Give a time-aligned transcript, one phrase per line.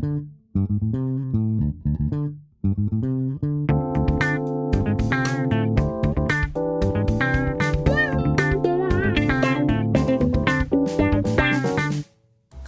[0.00, 0.06] 各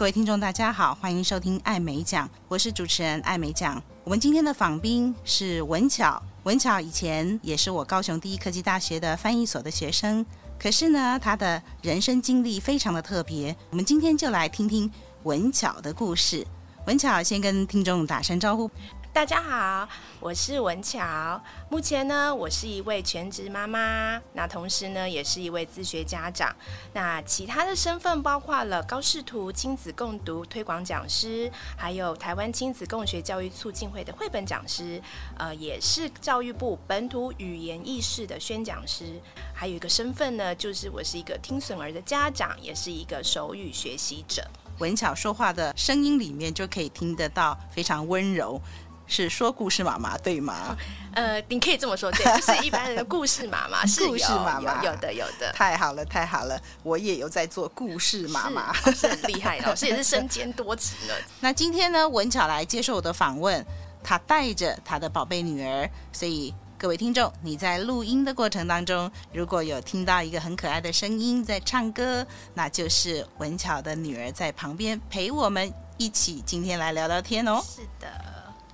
[0.05, 3.83] 位听众，大家好，欢迎收听艾美奖，我是主持人艾美奖。
[4.05, 10.27] 我们今天的访宾是文巧，文巧以前也是我高雄第一科技大学的翻译所的学生，
[10.59, 13.57] 可是呢，他的人生经历非常的特别。
[13.71, 14.91] 我们今天就来听听
[15.23, 16.47] 文巧的故事。
[16.85, 18.69] 文巧先跟听众打声招呼。
[19.13, 21.41] 大家好，我是文巧。
[21.69, 26.53] 目前呢，我是一位全职妈妈，那同时呢，也是一位自学家长。
[26.93, 35.01] 那其他的身份包括了高视图亲子共读推广讲师，还有台湾亲子共学教育促进会的绘本讲师，
[35.39, 39.21] 呃，也是教育部本土语言意识的宣讲师。
[39.55, 44.43] 还有一个身份呢，就是我是一个听损儿的家长，也是一个手语学习者。
[44.83, 48.61] 文巧说话的声音里面就可以听得到非常温柔。
[49.07, 50.75] 是说故事妈妈对吗？
[51.15, 55.53] 呃，你可以这么说，对，就是一般人的故事妈妈， 是故事妈妈，有的有的。
[55.53, 61.15] 太好了，太好了，我也有在做故事妈妈，是，很厉害，老师也是身兼多职呢。
[61.41, 63.63] 那今天呢，文巧来接受我的访问，
[64.03, 77.63] 她带着她的宝贝女儿，所以各位听众，你在录音的过程当中，如果有听到一个很可爱的声音在唱歌，那就是文巧的女儿在旁边陪我们一起今天来聊聊天哦。
[77.65, 78.32] 是的。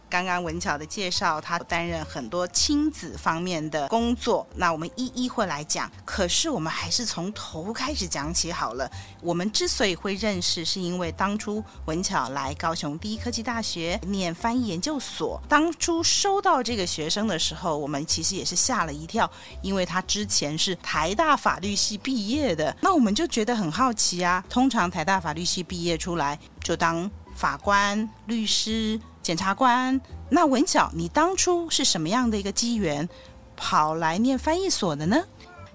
[0.08, 5.90] 刚刚文巧的介绍，他担任很多亲子方面的工作，那我们一一会来讲。
[6.04, 8.90] 可是我们还是从头开始讲起好了。
[9.20, 19.30] 我们之所以会认识，是因为当初文巧来高雄第一科技大学念翻译研究所，当初收到这个学生的时候，我们其实也是吓了一跳，
[19.62, 22.74] 因为他之前是台大法律系毕业的。
[22.80, 28.98] 那我们就觉得很好奇啊，通常台大法律系毕业出来就当法官、律师。
[29.28, 33.06] 检察官，那文巧，你当初是什么样的一个机缘，
[33.54, 35.22] 跑来念翻译所的呢？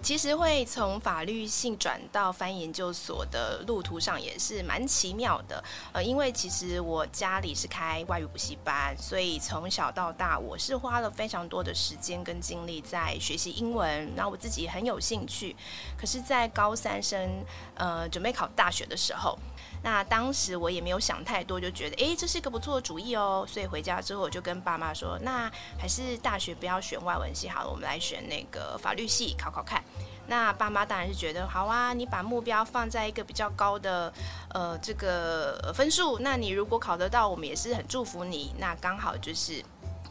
[0.02, 5.64] 其实会从法律系转到翻译研究所的路途上也是蛮奇妙的。
[5.92, 15.56] 呃，因为其实我家里是开外语补习班，所以从小到大我是花了非常多的时间跟精力在学习英文，然后我自己很有兴趣。
[15.96, 17.46] 可是，在高三升
[17.76, 19.38] 呃准备考大学的时候。
[19.84, 23.46] 那当时我也没有想太多，就觉得诶，这是一个不错的主意哦。
[23.48, 29.84] 所以回家之后，我就跟爸妈说，那还是大学不要选外文系好了，我们来选那个法律系考考看。
[30.26, 34.12] 那爸妈当然是觉得好啊，你把目标放在一个比较高的
[34.54, 38.56] 呃这个分数，那你如果考得到，我们也是很祝福你。
[38.58, 39.62] 那刚好就是。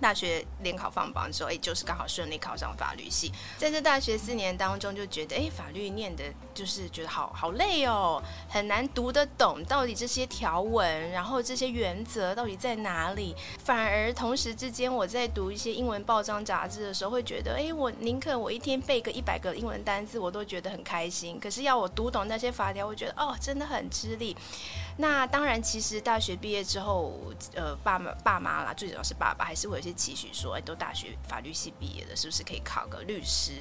[0.03, 3.33] 大学联考放榜的时候，哎，就是刚好顺利考上法律系。
[3.57, 13.35] 在这大学四年当中，就觉得，哎，法律念的，就是觉得好好累哦，很难读得懂，到底这些条文，然后这些原则到底在哪里？
[13.65, 21.39] 反而同时之间，我在读一些英文报章杂志的时候，会觉得，哎，我宁可我一天背个一百个英文单字，我都觉得很开心。
[21.39, 24.37] 可是要我读懂那些法条，我觉得，哦，真的很吃力。
[24.97, 27.19] 那当然，其实大学毕业之后，
[27.54, 33.53] 呃，爸妈爸妈啦，最主要是爸爸，还是会有些期许说，哎，都大学法律系毕业了，是不是可以考个律师？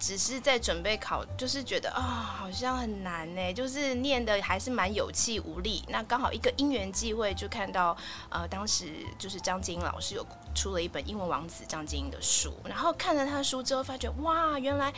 [0.00, 2.02] 只是在准备考，就是觉得啊、
[2.38, 5.84] 好像很难呢，就是念的还是蛮有气无力。
[5.88, 7.96] 那刚好一个因缘际会，就看到
[8.30, 8.86] 呃，当时
[9.18, 14.92] 就是张金英老师有出了一本《英文王子》张金英的书，然后看了他的书之后，发觉哇，原来。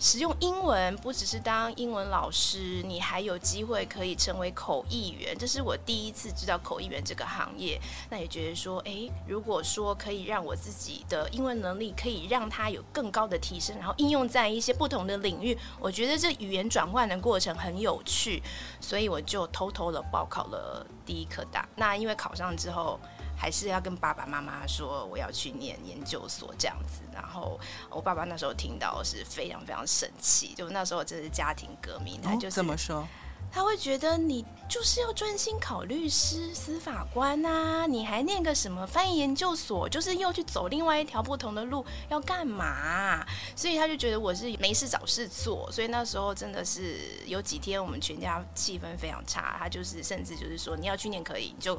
[0.00, 5.27] 使用英文不只是当英文老师，你还有机会可以成为口译员。
[5.34, 7.80] 这是我第一次知道口译员这个行业。
[8.10, 18.42] 那也觉得说，哎，如果说可以让我自己的英文能力可以让它有更高的提升，然后应用在一些不同的领域，我觉得这语言转换的过程很有趣，
[18.80, 21.68] 所以我就偷偷的报考了第一科大。
[21.76, 22.98] 那因为考上之后。
[23.40, 27.56] 还是要跟爸爸妈妈说我要去念研究所这样子，然后
[27.88, 33.06] 我爸爸那时候听到是非常非常生气，就那时候真是家庭革命，他就是、怎么说？
[33.50, 43.26] 他会觉得你就是要专心考律师、司法官呐，你还念个什么翻译研究所，就是又去走另外一条不同的路，要干嘛？
[43.56, 51.78] 所以他就觉得我是没事找事做，所以那时候真的是有几天我们全家气氛非常差，他就是甚至就是说你要去念可以，你就。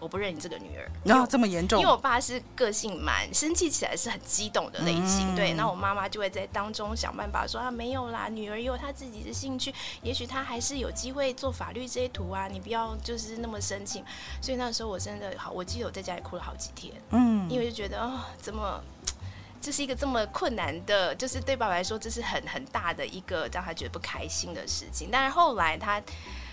[0.00, 14.04] 我不认你这个女儿，然后这么严重，因为我爸是个性蛮生气起来是很激动的类型，嗯、对，那我妈妈就会在当中想办法说啊，没有啦，女儿有她自己的兴趣，也许她还是有机会做法律这一途啊，你不要就是那么生气。
[14.40, 18.80] 所以那时候我真的好，我记得我在家里哭了好几天，嗯，因为就觉得哦，怎么
[19.60, 25.08] 这是一个这么困难的，就是对爸爸来说这是很很大的一个让他觉得不开心的事情。
[25.10, 26.00] 但是后来他。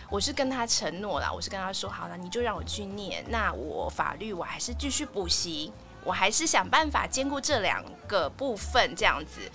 [0.09, 5.71] 我是跟他承诺了，我是跟他说好了，你就让我去念，那我法律我还是继续补习，
[6.03, 9.51] 我还是想办法兼顾这两个部分这样子。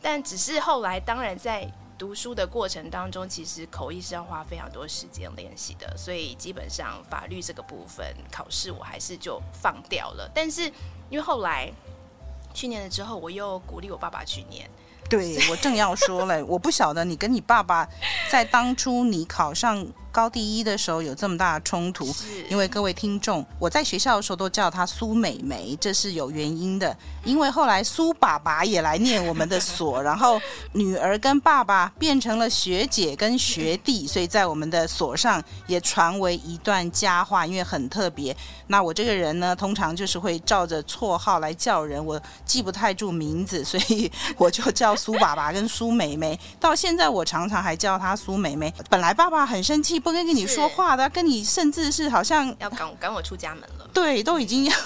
[0.00, 10.28] 但只是后来，当然在读书的过程当中，其实口译是要花非常多时间练习的，所以基本上法律这个部分考试我还是就放掉了。
[10.34, 10.62] 但是
[11.08, 11.70] 因为后来
[12.52, 14.68] 去年了之后，我又鼓励我爸爸去念。
[15.12, 17.86] 对， 我正要说了，我不晓得你跟你爸爸
[18.30, 22.14] 在当初你考上高第一的时候有这么大的冲突，
[22.50, 26.94] 因为各位听众，我在学校的时候都叫她苏美眉，这是有原因的。
[27.24, 30.38] 因为后来苏爸爸也来念我们的所， 然后
[30.72, 38.36] 女儿跟爸爸变成了学姐跟学弟，所以在我们的所上也传为一段佳话，因为很特别。
[38.66, 46.38] 那我这个人呢，通常就是会照着绰号来叫人，我记不太住名字，所以我就叫苏爸爸跟苏美眉。
[46.60, 48.70] 到现在我常常还叫她苏美眉。
[48.90, 50.01] 本来爸爸很生气。
[50.02, 53.88] 不跟跟你说话的，跟你甚至是好像要赶赶我出家门了。
[53.92, 54.76] 对，都已经要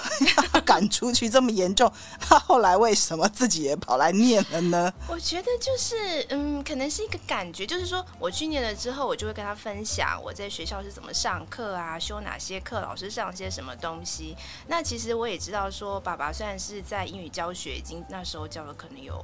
[0.53, 4.93] 要赶出去这么严重，他后来为什么自己也跑来念了呢？
[5.07, 14.35] 我觉得就是，嗯，可能是一个感觉，就是说我去念了之后，我就会跟他分享我在学校是怎么上课啊，修哪些课，老师上些什么东西。
[14.67, 19.23] 那其实我也知道说，爸爸虽然是在英语教学，已经那时候教了可能有。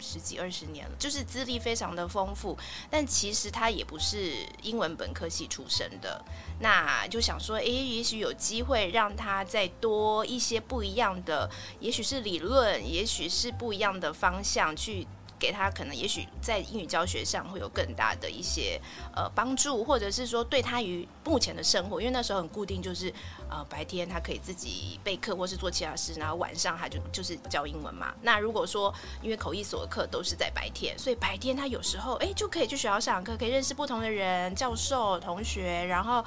[0.00, 2.56] 十几二十年了，就是资历非常的丰富，
[2.90, 6.24] 但其实他也不是英文本科系出身的，
[6.60, 11.50] 那就想说，诶，也许有机会让他再多一些不一样的，
[11.80, 15.06] 也许是理论，也许是不一样的方向去。
[15.38, 18.80] 给他可能也许在英语教学上会有更大的一些
[19.14, 23.12] 呃帮助，或者是说对他于目前的生活，因为那时候很固定，就是
[23.48, 28.12] 呃白天他可以自己备课或是做其他事，然后晚上他就就是教英文嘛。
[28.20, 28.92] 那如果说
[29.22, 36.24] 因为口译所的课都是在白天，所以白天他有时候哎就可以去学校上课，可以认识不同的人、教授、同学，然后。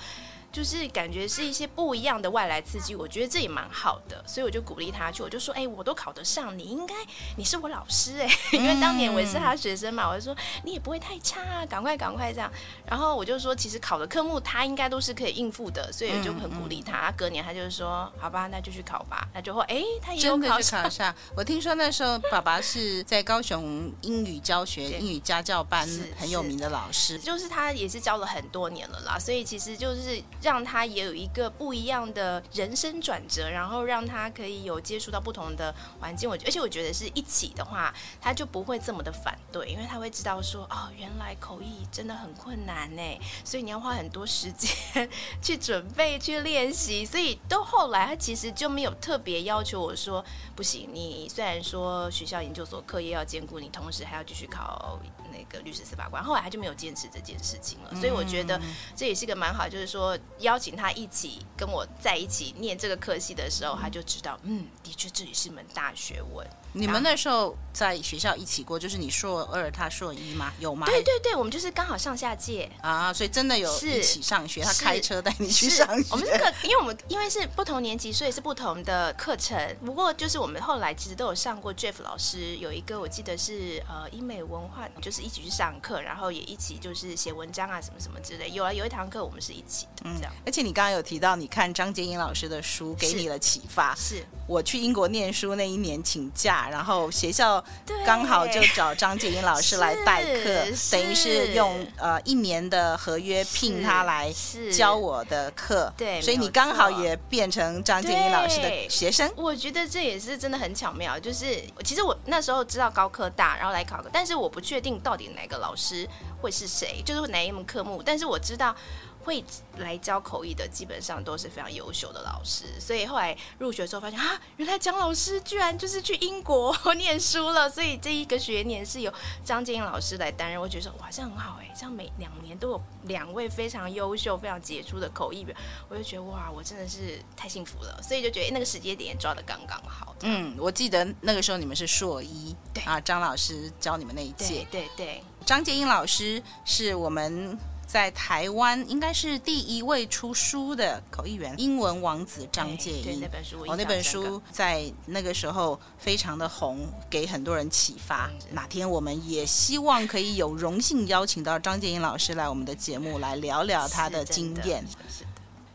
[0.52, 6.94] 就是感觉是一些不一样的外来刺激，我觉得这也蛮好的，所以我就鼓励他去，我就说，哎、欸，我都考得上，你应该，
[7.38, 12.52] 你是我老师哎、欸， 因为当年我也是他学生嘛，我就说你也不会太差啊，赶快赶快这样，
[12.86, 17.12] 然后我就说，其实考的科目他应该都是可以应付的，所以我就很鼓励他。
[17.14, 20.84] 隔年他就是说，好吧，那就去考吧，那就会，哎、欸，他也有考上。
[20.84, 25.88] 考 我听说那时候爸爸是在高雄英语教学、英语家教班
[26.18, 30.22] 很有名的老师，就是他也是教了很多年了啦，所以其实就是。
[30.42, 36.30] 让他也有一个不一样的人生转折，然后让他可以有接触到不同的环境。
[36.30, 43.02] 我而且我觉得是一起的话，他就不会这么的反对，因为他会知道说，哦，原来口译真的很困难呢，
[43.44, 45.10] 所以你要花很多时间
[45.42, 47.06] 去准备、去练习。
[47.06, 50.24] 所以到后来，他其实就没有特别要求我说，
[50.56, 55.00] 不行，你虽然说学校研究所课业要兼顾，你同时还要继续考。
[55.32, 58.60] 那个律师司法官，后来他就没有坚持这件事情了，所以我觉得
[58.96, 66.46] 这也是个蛮好，就是说邀请他一起跟我在一起念这个科系的时候，他就知道，嗯，的确这也是门大学问。
[66.74, 70.52] 你们那时候在学校一起过，就是你硕二，他硕一吗？
[70.60, 70.86] 有吗？
[70.86, 76.08] 对对对，我们就是刚好上下届啊，所以真的有一起上学，他开车带你去上学。
[76.12, 79.58] 我们这个，因为我们因为是不同年级，所以是不同的课程。
[79.86, 88.50] 不过就是我们后来其实都有上过 Jeff 老师有一个，我记得是呃英美文化，就是一起去上课，然后也一起就是写文章啊什么什么之类。
[88.52, 90.34] 有啊，有一堂课我们是一起的，这样。
[90.46, 93.94] 而且你刚刚有提到，你看张洁英老师的书给你了启发。
[93.96, 96.61] 是我去英国念书那一年请假。
[96.70, 97.64] 然后学校
[98.06, 104.34] 刚好就找张洁英老师来代课， 等于是用呃一年的合约聘他来
[104.72, 105.92] 教我的课。
[105.98, 109.32] 对，所以你刚好也变成张洁英老师的学生。
[109.36, 111.18] 我觉得这也是真的很巧妙。
[111.20, 116.08] 就是其实我那时候知道高科大，然后来考课，但是我不确定到底哪个老师
[116.42, 118.02] 会是谁，就是哪一门科目。
[118.04, 118.76] 但是我知道。
[119.24, 119.44] 会
[119.78, 129.14] 来教口译的基本上都是非常优秀的老师，所以后来入学之后发现啊，原来蒋老师居然就是去英国 念书了，所以这一个学年是由
[129.46, 130.60] 张建英老师来担任。
[130.60, 135.56] 我觉得说哇，这样很好哎，这样每两年都有两位非常优秀、非常杰出的口译员，
[135.90, 140.16] 我就觉得哇，我真的是太幸福了，所以就觉得那个时间点抓的刚刚好。
[140.22, 147.58] 嗯，我记得那个时候你们是硕一，对啊，张老师教你们那一届，对对对，张建英老师是我们。
[147.92, 153.20] 在台湾应该是第一位出书的口译员，英文王子张介英。
[153.20, 158.32] 那本书我，哦，那本书在那个时候非常的红，给很多人启发。
[158.52, 164.86] 哪天我们也希望可以有荣幸邀请到张介英老师来我们的节目来聊聊他的经验。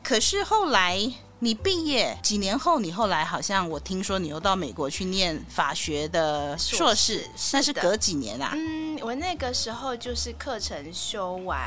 [0.02, 0.98] 可是后来
[1.38, 8.52] 你毕业几年后，你后来好像我听说你又到美国去念法学的硕士，那是隔几年啊？
[8.54, 11.60] 嗯，我那个时候就是课程修完。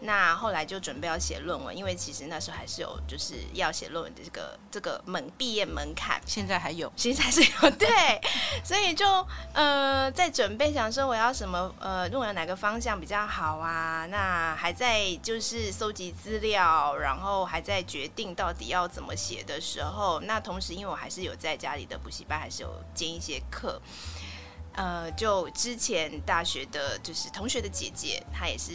[0.00, 6.20] 那后来就准备要写论文，因为其实那时候还是有就是要写论文的这个这个门毕业门槛。
[6.24, 7.88] 现在还有，现在还是有对，
[8.64, 9.06] 所以就
[9.52, 14.06] 呃在准备，想说我要什么呃论文哪个方向比较好啊？
[14.10, 23.80] 那还在就是搜集资料，然后还在决定到底要怎么写的时候，那同时因为我还是有在家里的补习班，还是有兼一些课。
[24.72, 28.72] 呃，就之前大学的，就是同学的姐姐，她也是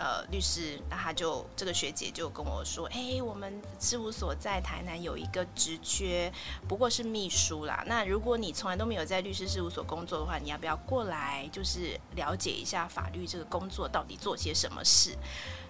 [0.00, 6.32] 呃律师，那她就这个学姐就跟我说，哎，我们事务所在台南有一个职缺，
[6.66, 7.84] 不过是秘书啦。
[7.86, 15.14] 那如果你从来都没有在律师事务所工作的话，你要不要过来，就是了解一下法律这个工作到底做些什么事？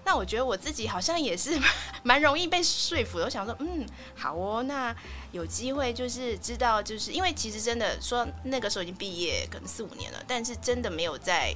[0.03, 1.61] 那我觉得我自己好像也是
[2.03, 3.25] 蛮容易被说服的。
[3.25, 3.85] 我想说，嗯，
[4.15, 4.97] 好哦，那
[5.33, 11.55] 有机会就是知道，就是因为其实真的说那个时候已经毕业，可能四五年了，但是真的没有在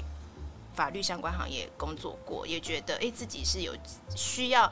[0.75, 3.75] 法律相关行业工作过，也觉得哎自己是有
[4.17, 4.71] 需要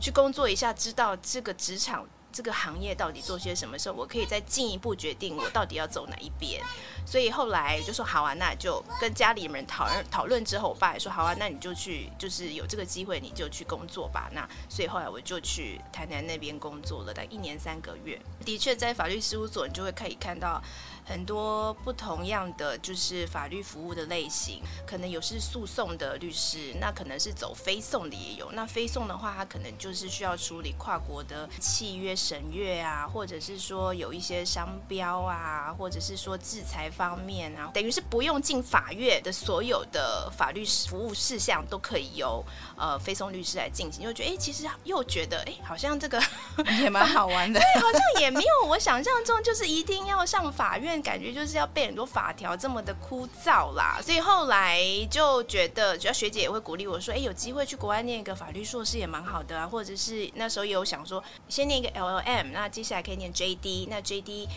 [0.00, 2.06] 去工作一下，知道这个职场。
[2.36, 6.60] 这个行业到底做些什么时候，我可以再进一步决定我到底要走哪一边。
[7.06, 14.28] 所以后来就说好啊，那就跟家里人讨论讨论之后，我爸也说好啊，那你就去，就是有这个机会你就去工作吧。
[14.32, 18.20] 那所以后来我就去台南那边工作了，大概一年三个月。
[18.44, 20.60] 的确，在法律事务所，你就会可以看到。
[21.04, 28.50] 很多不同样的就是法律服务的类型，可能有是诉讼的律师，那可能是走非讼的也有。
[28.52, 42.42] 那非讼的话，它可能就是需要处理跨国的契约审阅啊，或者是说有一些商标啊，或者是说制裁方面啊，等于是不用进法院的所有的法律服务事项都可以由
[42.78, 44.02] 呃非讼律师来进行。
[44.02, 46.22] 又觉得哎，其实又觉得哎，好像这个
[46.80, 50.93] 也蛮好玩的，对，好像也没有我想象中就是一定要上法院。
[51.02, 64.48] 感觉就是要背很多法条，这么的枯燥啦，所以后来就觉得，主要学姐也会鼓励我说，哎，有机会去国外念一个法律硕士也蛮好的啊，或者是那时候也有想说，先念一个 LLM，那接下来可以念 JD，那 JD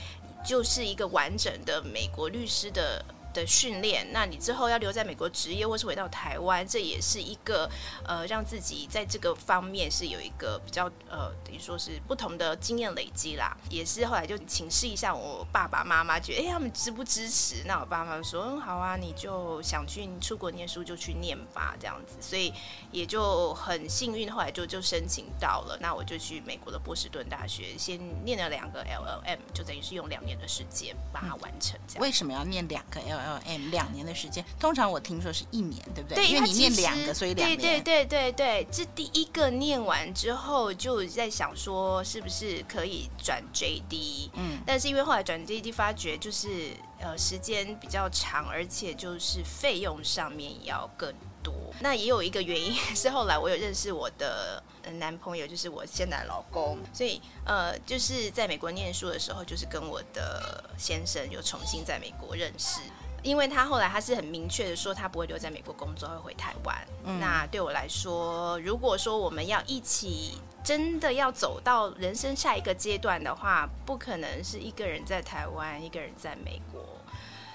[0.46, 3.04] 就是一个完整的美国律师的。
[3.34, 7.70] 的训练，那你之后要留在美国职业，或是回到台湾，这也是一个
[8.06, 13.56] 呃，让自己在这个方面是有一个比较呃，等于说是不同的经验累积啦。
[13.70, 17.64] 也是后来就请示一下我爸爸妈妈，觉得哎，他们支不支持？
[17.66, 22.16] 那我爸妈说，嗯，好啊，你就想去出国念书就去念吧，这样子。
[22.20, 22.54] 所以
[22.92, 25.78] 也就很幸运，后来就就申请到了。
[25.82, 31.80] 那我就去美国的波士顿大学，先念了两个 LLM，就等于是用两年的时间把它完成。
[31.88, 32.02] 这样。
[32.02, 36.16] 为什么要念两个 LL？M 两年的时间，通常我听说是一年，对不对？
[36.16, 37.58] 对，因为你念两个，所以两年。
[37.60, 44.30] 对对对对对，这第一个念完之后，就在想说是不是可以转 JD？
[44.34, 51.54] 嗯，但是因为后来转 JD 发觉就是呃时间比较长，而且就是费用上面也要更多。
[51.80, 54.62] 那也有一个原因 是后来我有认识我的
[55.00, 62.80] 男朋友，就是我现在的老公，所以呃就是在美国念书的时候，就是跟我的先生又重新在美国认识。
[63.28, 66.88] 因为他后来他是很明确的说，他不会留在美国工作，会回台湾。
[67.04, 67.20] 嗯。
[67.20, 76.82] 那对我来说，如果说我们要一起真的要走到人生下一个阶段的话，不可能是一个人在台湾，一个人在美国，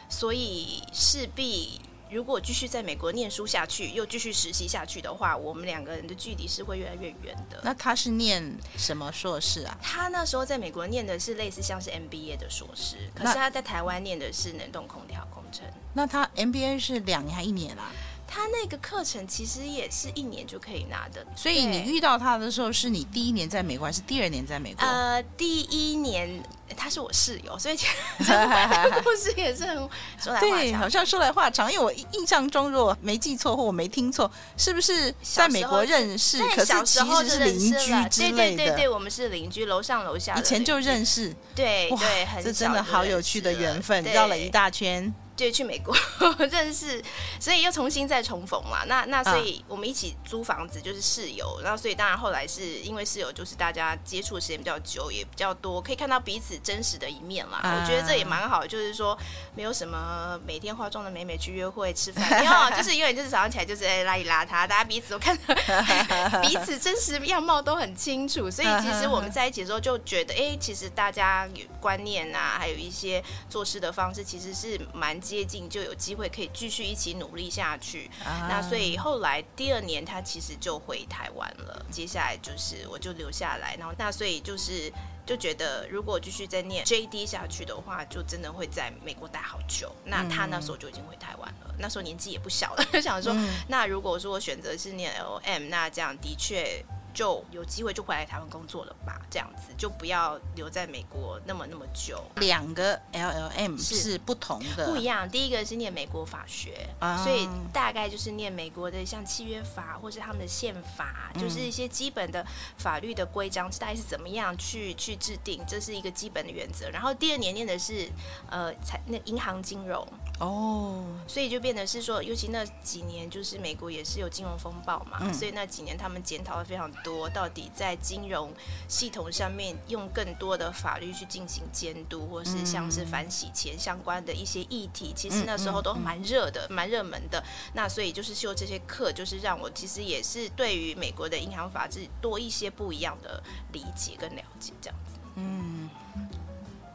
[0.09, 1.81] 所以势必。
[2.11, 7.59] 如果继续在美国念书下去，又继续实习下去的话，我们两个人的距离是会越来越远的。
[7.64, 9.75] 那他是念什么硕士啊？
[9.81, 15.64] 他那时候在美国念的是类似像是 MBA 的硕士，可是他在台湾念的是冷冻空调工程。
[15.92, 17.92] 那他 MBA 是两年还一年啊？
[18.35, 24.82] 他那个课程其实也是一年就可以拿的，所以你遇到他的时候，是你第一年在美国还是第二年在美国？
[24.82, 26.42] 呃，第一年
[26.75, 27.87] 他是我室友，所以这
[28.25, 29.76] 个 故事也是很
[30.18, 30.40] 说来话长。
[30.40, 36.38] 对，好像说来话长，因为我印象中，如果没记错或我没听错，是不是在美国认识？
[36.56, 38.56] 可是其实是邻居之类的。
[38.56, 40.35] 对对对对，我们是邻居，楼上楼下。
[40.38, 41.37] 以前就认识。
[41.54, 45.12] 对对，很这真的好有趣的缘分，绕了一大圈。
[45.35, 45.97] 就去美国
[46.51, 47.03] 认识，
[47.41, 48.85] 所以又重新再重逢嘛。
[48.87, 51.59] 那那所以我们一起租房子，就是室友。
[51.62, 57.61] 然后所以当然后来是因为室友，就是大家接触的时间比较久，也比较多，可以看到彼此真实的一面啦。
[57.62, 59.17] 我觉得这也蛮好，就是说
[59.55, 65.55] 没有什么每天化妆的美美去约会吃饭， 没有，就是因为就是早上起来就是哎邋里邋遢，大家彼此都看到
[66.43, 68.51] 彼此真实样貌都很清楚。
[68.51, 75.22] 所以其实我们在一起的时候就觉得，哎，其实大家有观念啊，还有一些做事的方式，其实是蛮。
[75.23, 78.11] 接近就有机会可以继续一起努力下去。
[78.25, 81.87] 啊、那所以后来第二年他其实就回台湾了。
[81.91, 84.93] 接下来就是我就留下来，然后那所以就是
[85.25, 89.95] 就觉得如果继续再念 JD 下去的话，就真的会在美国待好久。
[90.05, 96.85] 那他那时候就已经回台湾了，嗯、那时候年纪也不小了， 就想说，嗯、那如果说我选择是念 LM，那这样的确。
[97.12, 102.23] 就有机会就回来台湾工作了吧，这样子就不要留在美国那么那么久。
[102.37, 105.28] 两个 LLM 是不同的，不一样。
[105.28, 112.45] 第一个是念美国法学，啊、所以大概就是念美国的像契约法或是他们的宪法，嗯、就是一些基本的
[112.78, 116.88] 法律的规章，大概是怎么样去去制定，这是一个基本的原则。
[116.90, 118.09] 然后第二年念的是
[118.50, 120.07] 呃财那银行金融。
[120.41, 128.53] 哦，所以就变得是说，尤其那几年，就是美国也是有金融风暴嘛，嗯、所以那几年他们检讨了非常多，到底在金融
[128.89, 137.41] 系统上面用更多的法律去进行监督，或是像是反洗钱相关的一些议题，其实那时候都蛮热的，蛮热门的。
[137.75, 143.41] 那所以就是修这些课，就是让我其实也是对于美国的银行法制多一些不一样的
[143.73, 145.21] 理解跟了解，这样子。
[145.37, 145.89] 嗯。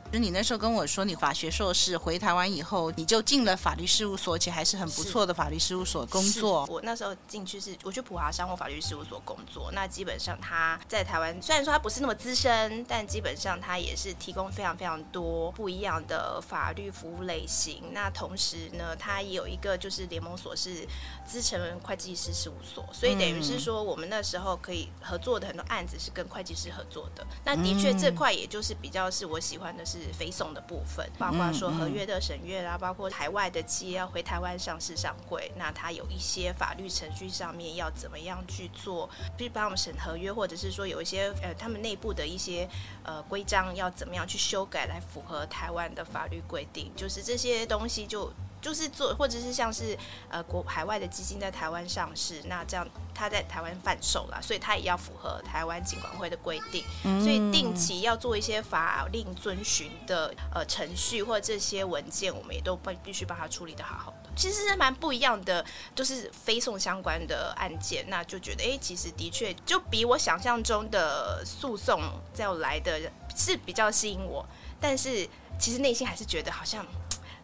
[0.10, 6.66] 就你那时候跟我说，你法学硕士回台湾以后，你就进了法律事务所，而且还是很不错的法律事务所工作。
[6.70, 9.70] 我那时候进去是，我去普华商务法律事务所工作。
[9.74, 17.84] 那基本上他在台湾，虽然说他不是那么资深，但基本上他也是提供非常非常多不一样的法律服务类型。
[17.92, 20.88] 那同时呢，他也有一个就是联盟所是
[21.26, 27.28] 资诚会计师事务所，所以等于是说，我们那时候可以合作的很多案子是跟会计师合作的。
[27.44, 29.97] 那的确这块也就是比较是我喜欢的是。
[30.02, 42.68] 是非送的部分，包括说合约的审阅啦，包括海外的企业要回台湾上市上柜，那它有一些法律程序上面要怎么样去做，比如帮我们审合约，或者是说有一些呃他们内部的一些
[43.04, 48.32] 呃规章要怎么样去修改来符合台湾的法律规定，就是这些东西就。
[48.62, 49.98] 就是做，或者是像是
[50.30, 64.30] 呃国海外的基金在台湾上市，那这样他在台湾贩售啦，所以他也要符合台湾金管会的规定，嗯、所以定期要做一些法令遵循的呃程序或者这些文件，我们也都必必须把它处理的好好的。
[64.36, 65.64] 其实是蛮不一样的，
[65.96, 72.02] 就是非讼相关的案件，那就觉得哎、欸，其实的确就比我想象中的诉讼
[72.38, 73.00] 要来的
[73.36, 74.46] 是比较吸引我，
[74.80, 75.28] 但是
[75.60, 76.86] 其实内心还是觉得好像。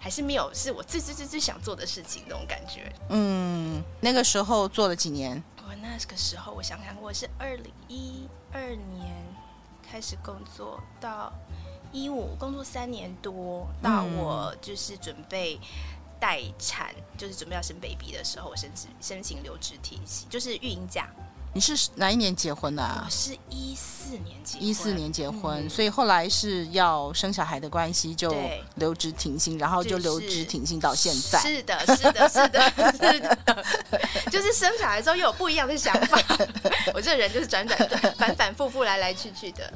[0.04, 2.94] 还是没有是我最最最最想做的事情那种感觉。
[3.08, 5.42] 嗯，那个时候做了几年？
[5.66, 9.16] 我那个时候，我想想，我是二零一二年
[9.82, 11.32] 开始工作，到
[11.94, 15.58] 一五工作三年多，到我就是准备
[16.20, 21.10] 待产，嗯、就是准备要生 baby 的时候，我申请申请留职停薪，就是育婴假。
[21.54, 23.04] 你是哪一年结婚的啊？
[23.06, 28.36] 我是一四年结婚，一四年结婚，嗯、所以后来是要生小孩的关系，就
[28.76, 31.40] 留职停薪，然后就留职停薪到现在。
[31.40, 33.66] 是的，是的，是的，是的，
[34.32, 36.20] 就是生小孩之后又有不一样的想法。
[36.94, 37.78] 我这个人就是转转
[38.18, 39.72] 反反复复来来去去的，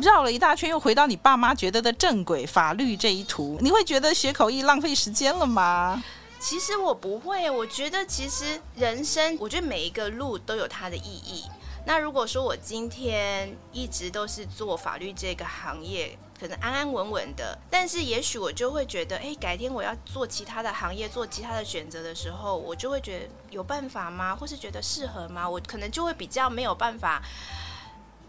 [0.00, 3.58] 绕了一大圈，又回到你爸妈觉得的正轨法律这一途。
[3.60, 6.02] 你会觉得学口译浪费时间了吗？
[6.42, 11.44] 其实我不会，我觉得其实人生，我觉得每一个路都有它的意义。
[11.86, 24.34] 那如果说我今天一直都是做法律这个行业，可能安安稳稳的，但是也许我就会觉得，哎，改天我要做其他的行业，做其他的选择的时候，我就会觉得有办法吗？
[24.34, 25.48] 或是觉得适合吗？
[25.48, 27.22] 我可能就会比较没有办法，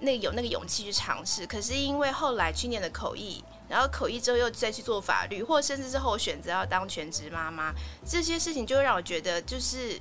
[0.02, 1.48] 那有那个勇气去尝试。
[1.48, 3.44] 可是因为后来去念的口译。
[3.74, 7.74] 然后口译之后又再去做法律，或甚至之后选择要当全职妈妈，
[8.06, 10.00] 这些事情就会让我觉得，就是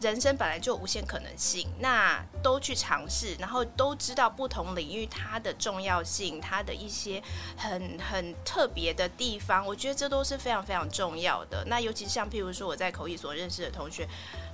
[0.00, 7.20] 人生本来就无限可能性，那都去尝试，然后都知道不同领域它的重要性，它的一些
[7.56, 11.64] 很很特别的地方，我觉得这都是非常非常重要的。
[11.66, 14.08] 那尤其像譬如说我在口译所认识的同学。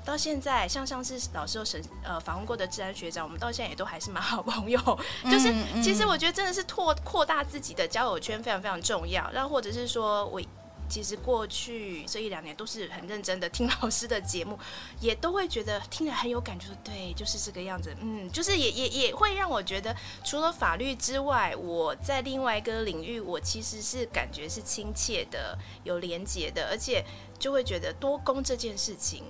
[0.07, 4.81] 到现在，像上次老师有审呃访问过的治安学长，我们到现在也都还是蛮好朋友。
[5.25, 9.29] 就是其实我觉得真的是拓扩大自己的交友圈非常非常重要。
[9.33, 10.41] 然后或者是说我
[10.89, 14.57] 其实过去这一两年都是很认真的听老师的节目，
[15.01, 17.93] 也都会觉得听了很有感觉，说对，就是这个样子。
[18.01, 19.93] 嗯，就是也也也会让我觉得，
[20.25, 27.05] 除了法律之外，我在另外一个领域，我其实是感觉是亲切的、有连结的，而且
[27.37, 29.25] 就会觉得多工这件事情。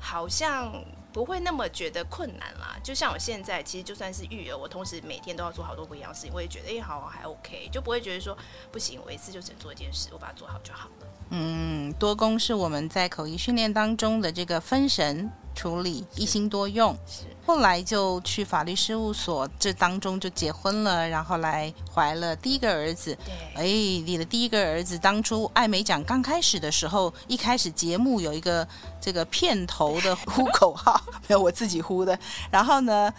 [0.00, 0.72] 好像
[1.12, 8.36] 不会那么觉得困难啦，就像我现在，其实就算是育儿，我同时每天都要做好多不一样的事情，我也觉得哎、欸，好还 OK，就不会觉得说
[8.72, 11.06] 不行，我一次就只能做一件事，我把它做好就好了。
[11.30, 15.30] 嗯，多功是我们在口译训练当中的这个分神。
[15.54, 16.96] 处理，一心多用。
[17.06, 17.24] 是。
[17.46, 23.16] 后来就去法律事务所，这当中就结婚了，然后来怀了第一个儿子。
[23.24, 23.54] 对。
[23.56, 23.62] 哎，
[24.06, 28.66] 你的第一个儿子，当初艾美奖刚开始的时候，一开始节目有一个
[29.00, 32.16] 这个片头的呼口号， 没有我自己呼的。
[32.52, 33.12] 然后呢，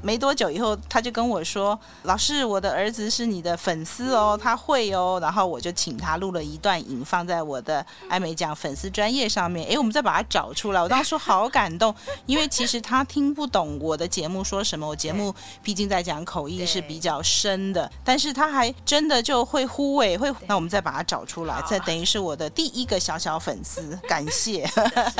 [0.00, 9.66] 没多久以后，他就跟我说：“老师，我的儿子是你的粉丝哦，他会哦。”然后我就请他录了一段影，放在我的艾美奖粉丝专业上面。
[9.68, 10.80] 哎，我们再把它找出来。
[10.80, 11.94] 我当时说好感动，
[12.26, 14.86] 因为其实他听不懂我的节目说什么。
[14.86, 20.32] 我节目毕竟在讲口译是比较深的，但是他还真的就会呼喂，会。
[20.46, 24.68] 那我们再把它找出来，这等于是我的第一个小小粉丝，感谢。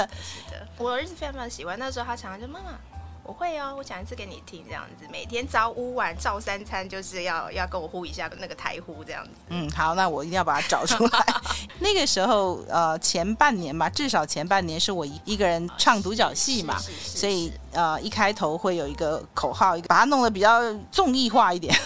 [0.79, 1.79] 我儿子非常非常喜欢。
[1.79, 2.96] 那时候他常常就妈妈。
[3.27, 9.31] 我会哦，我讲一次给你听，这样子，每天早午晚照三餐，就是要要跟我呼一下那个台呼，这样子。
[9.49, 11.27] 嗯，好，那我一定要把它找出来。
[11.81, 20.63] 那个时候，呃，前半年吧，至少前半年是我一一个人唱独角戏嘛，所以呃，一开头会有一个口号，一个把它弄得比较
[20.93, 21.77] 综艺化一点。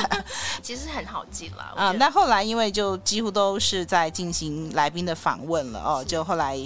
[0.62, 1.92] 其实很好记了 啊。
[1.92, 6.58] 那、呃、后来因为就几乎都是在进行来宾的访问了哦，就后来。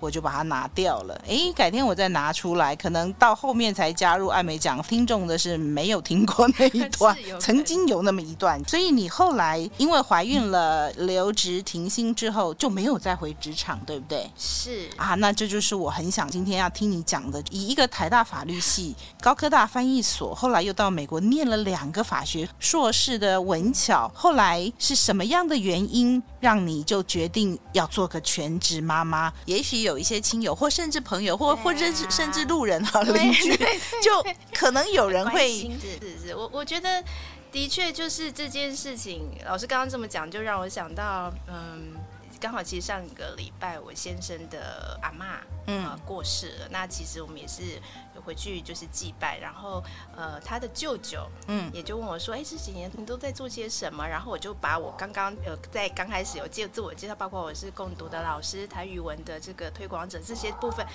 [0.00, 1.14] 我就把它拿掉了。
[1.26, 8.62] 诶，改天我再拿出来，可能到后面才加入艾美奖听众的是没有听过那一段， 曾经有那么一段。
[8.68, 14.30] 所以你后来因为怀孕了，留职停薪之后就没有再回职场，对不对？
[14.36, 17.42] 是啊，那这就是我很想今天要听你讲的。
[17.50, 29.32] 以一个台大法律系、高科大翻译所，后来又到美国念了两个法学硕士的文巧，后来是什么样的原因让你就决定要做个全职妈妈？
[29.46, 29.85] 也许。
[29.86, 33.56] 有一些亲友，或甚至朋友，或、啊、或甚至甚至路人哈邻居，
[34.02, 37.02] 就可能有人会是是是，我我觉得
[37.50, 39.22] 的确就是这件事情。
[39.46, 41.94] 老师刚刚这么讲，就让我想到，嗯，
[42.38, 47.80] 刚好其实上个礼拜我先生的阿妈嗯过世了，那其实我们也是。
[48.24, 49.82] 回去就是祭拜，然后
[50.16, 54.06] 呃，他的舅舅嗯也就问我说，哎，这几年你都在做些什么？
[54.06, 60.86] 然后我就把我刚刚呃在刚开始有介自我介绍，包括我是共读的老师、台语文的这个推广者这些部分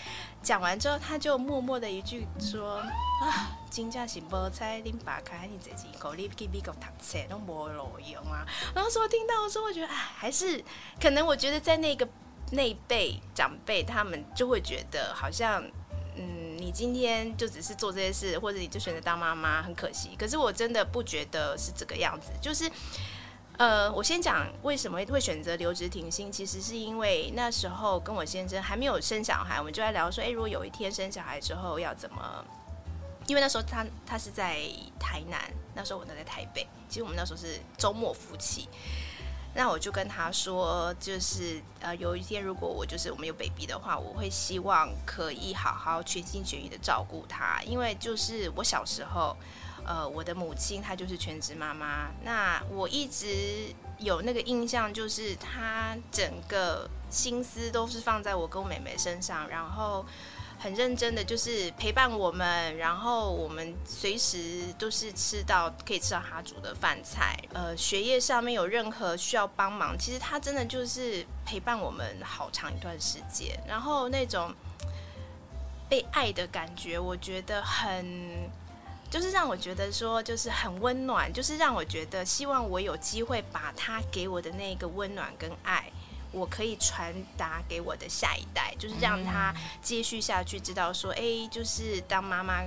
[0.41, 8.45] 讲完之后，他就默默的一句说啊，真正是无彩拎把开你自己口里给美国读册都没路用啊。
[8.73, 10.63] 然后说听到的时候，我觉得哎，还是
[11.01, 12.07] 可能我觉得在那个
[12.51, 15.63] 那一辈长辈他们就会觉得好像。
[16.17, 20.15] 嗯，你今天就只是做这些事，或者你就选择当妈妈，很可惜。
[20.17, 22.29] 可是我真的不觉得是这个样子。
[22.39, 22.71] 就是，
[23.57, 32.45] 呃，我先讲为什么会选择留职停薪，其实是因为那时候跟我先生还没有生小孩，我们就在聊说，哎，如果有一天生小孩之后要怎么？
[33.27, 34.59] 因为那时候他他是在
[34.99, 35.39] 台南，
[35.73, 36.67] 那时候我呢在台北。
[36.89, 38.67] 其实我们那时候是周末夫妻。
[39.53, 49.35] 那我就跟他说，就是呃，有一天如果我就是我们有 baby 的话，我会希望可以好好全心全意的照顾他，因为就是我小时候，
[49.85, 60.05] 呃，我的母亲她就是全职妈妈，那我一直有那个印象，就是她整个心思都是放在我跟我妹妹身上，然后。
[60.61, 67.35] 很认真的，就是陪伴我们，然后我们随时都是吃到可以吃到他煮的饭菜。
[67.51, 73.59] 呃，学业上面有任何需要帮忙，其实他真的就是陪伴我们好长一段时间。
[73.67, 74.53] 然后那种
[75.89, 78.47] 被爱的感觉，我觉得很，
[79.09, 85.91] 就是让我觉得说，就是很温暖，就是让我觉得希望我有机会把他给我的那个温暖跟爱。
[86.31, 92.61] 我可以传达给我的下一代，就是让他接续下去，知道说，哎，就是当妈妈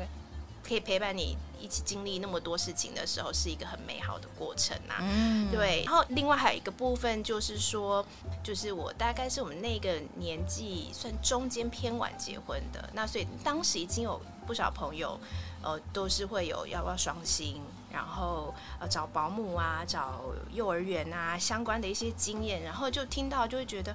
[0.62, 4.96] 可以陪伴你一起经历那么多事情的时候，是一个很美好的过程啊。
[5.00, 5.82] 嗯，对。
[5.84, 8.04] 然后另外还有一个部分就是说，
[8.42, 15.18] 就是我大概是我们那个年纪算中间偏晚结婚的，那所以当时已经有不少朋友，
[15.62, 17.62] 呃，都是会有要不要双薪。
[17.94, 20.20] 然后呃找保姆啊，找
[20.52, 23.94] 幼儿园啊相关的一些经验，然后就听到就会觉得，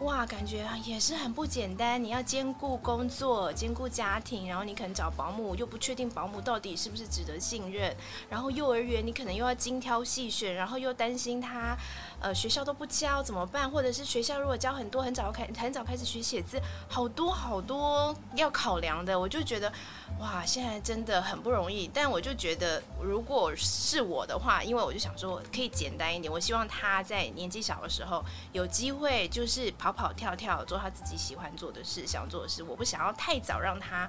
[0.00, 2.02] 哇，感觉也是很不简单。
[2.02, 7.94] 你要兼顾工作，兼顾家庭，然后你可能找保姆又不确定保姆到底是不是值得信任，
[8.28, 11.76] 然后幼儿园你可能又要精挑细选，然后又担心他
[12.20, 19.72] 呃学校都不教怎么办，或者是学校如果教很多很早开很早开始学写字，好多好多要考量的，我就觉得。
[20.18, 32.62] 哇，现在真的很不容易，但我就觉得，如果是我的话，因为我就想说可以简单一点，我希望他在年纪小的时候有机会，就是跑跑跳跳，做他自己喜欢做的事、想做的事。
[32.62, 34.08] 我不想要太早让他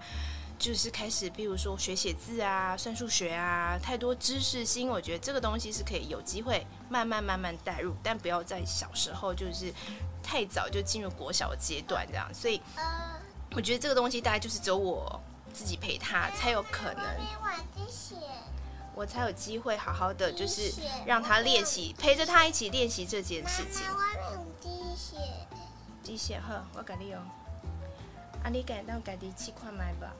[0.60, 4.90] 就是开始，比如说学写字啊、算数学啊，太多知识性。
[4.90, 9.74] 我觉得这个东西是可以有机会慢慢慢慢带入，但不要在小时候就是
[10.22, 12.34] 太早就进入国小的阶段这样。
[12.34, 12.62] 所以。
[13.56, 15.20] 我觉得这个东西大概就是只有我
[15.54, 17.04] 自己陪他才有可能，
[18.94, 20.74] 我才有机会好好的就是
[21.06, 23.84] 让他练习，陪着他一起练习这件事情。
[26.04, 27.18] 机械好，我跟你用。
[28.44, 30.14] 啊，你敢当家己试看卖吧？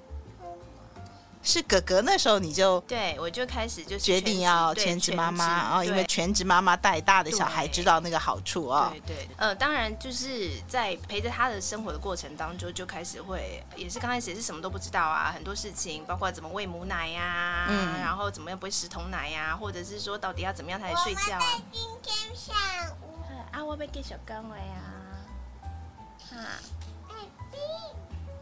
[1.44, 8.90] 是哥哥那时候你就对我就开始就决定要全职妈妈啊，因为全职妈妈带大的小孩知道那个好处啊。
[8.92, 21.62] 对对，呃，当然就是在陪着他的生活的过程当中，就开始会也是刚开始也是什么都不知道啊，很多事情包括怎么喂母奶呀、啊，嗯，然后怎么样不会食童奶呀、啊，或者是说到底要怎么样才能睡觉啊。
[21.72, 22.54] 今天下
[23.00, 24.84] 午啊，我要给小刚喂啊，
[26.30, 26.36] 哈，
[27.08, 27.14] 好，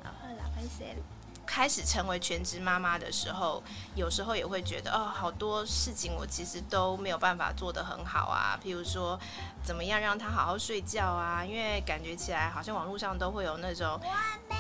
[0.04, 0.98] 好，老潘先。
[1.46, 3.64] 开始成为全职妈妈的时候，
[3.96, 8.60] 有时候也会觉得哦，好多事情我其实都没有办法做得很好啊。
[8.64, 9.20] 譬如说，
[9.64, 11.46] 怎么样让他好好睡觉啊？
[11.46, 14.00] 因为感觉起来好像网络上都会有那种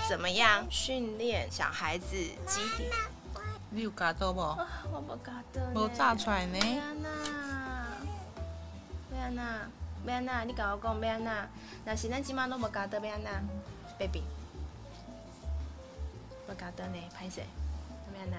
[0.08, 2.92] 怎么样训练小孩子几点。
[3.72, 4.40] 你有搞到不？
[4.40, 5.62] 我没搞到。
[5.74, 6.58] 没炸出来呢。
[6.62, 7.10] 没安娜，
[9.12, 9.44] 没安娜，
[10.06, 11.48] 没安娜，你跟我讲没安娜。
[11.84, 13.30] 那现在今晚都没搞到没安娜
[14.00, 14.24] ，baby。
[16.48, 17.42] 我搞的呢，拍摄
[18.06, 18.38] 怎么样呢？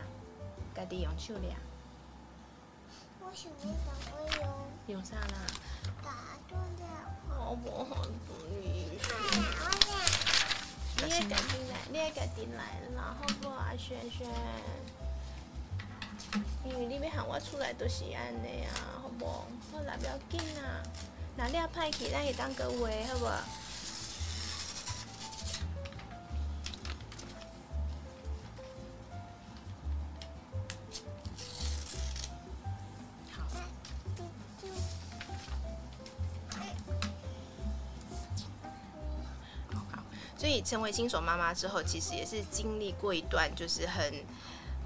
[0.74, 1.42] 家己用手抓。
[3.20, 4.16] 我想要怎么
[4.86, 4.94] 用？
[4.96, 5.46] 用啥啦？
[6.02, 6.10] 搞
[6.48, 6.84] 断了。
[7.28, 8.06] 好不好？
[10.98, 14.26] 你也赶紧来，你也赶紧来，然后不啊，轩轩。
[16.64, 19.26] 因为你要喊我出来都是安尼啊，好不？
[19.26, 20.82] 好啦，不要紧啊。
[21.36, 23.26] 那你要派去，咱会当个话，好不？
[40.36, 44.12] 所以成为新手妈妈之后，其实也是经历过一段，就是很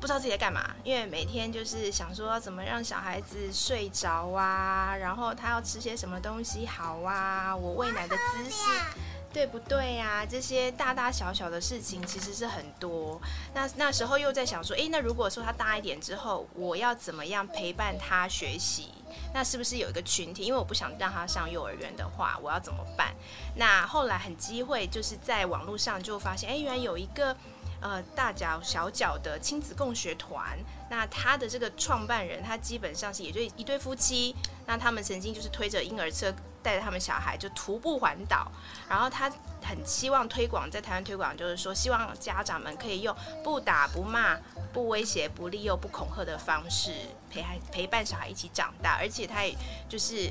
[0.00, 8.64] 不知道自己在干嘛，因为每天就是想说怎么让小孩子睡着啊，然后他要吃些什么东西好啊，我喂奶的姿势
[9.32, 10.26] 对不对呀？
[10.28, 13.20] 这些大大小小的事情其实是很多。
[13.54, 18.88] 那那时候又在想说，诶，那如果说他大一点之后，我要怎么样陪伴他学习？
[19.32, 20.44] 那是不是有一个群体？
[20.44, 23.14] 因为我不想让他上幼儿园的话，我要怎么办？
[23.56, 27.36] 那后来很机会，就是在网络上就发现，哎，原来有一个
[27.80, 30.58] 呃大脚小脚的亲子共学团。
[30.88, 34.34] 那他的这个创办人，他基本上是也就一对夫妻。
[34.66, 38.50] 那他们曾经就是推着婴儿车，带着他们小孩就徒步环岛。
[38.88, 39.30] 然后他
[39.62, 43.14] 很希望推广在台湾推广，就是说希望家长们可以用
[43.44, 44.38] 不打不骂。
[44.72, 46.92] 不威胁、不利诱、不恐吓的方式
[47.28, 49.52] 陪孩陪伴小孩一起长大，而且他也
[49.88, 50.30] 就是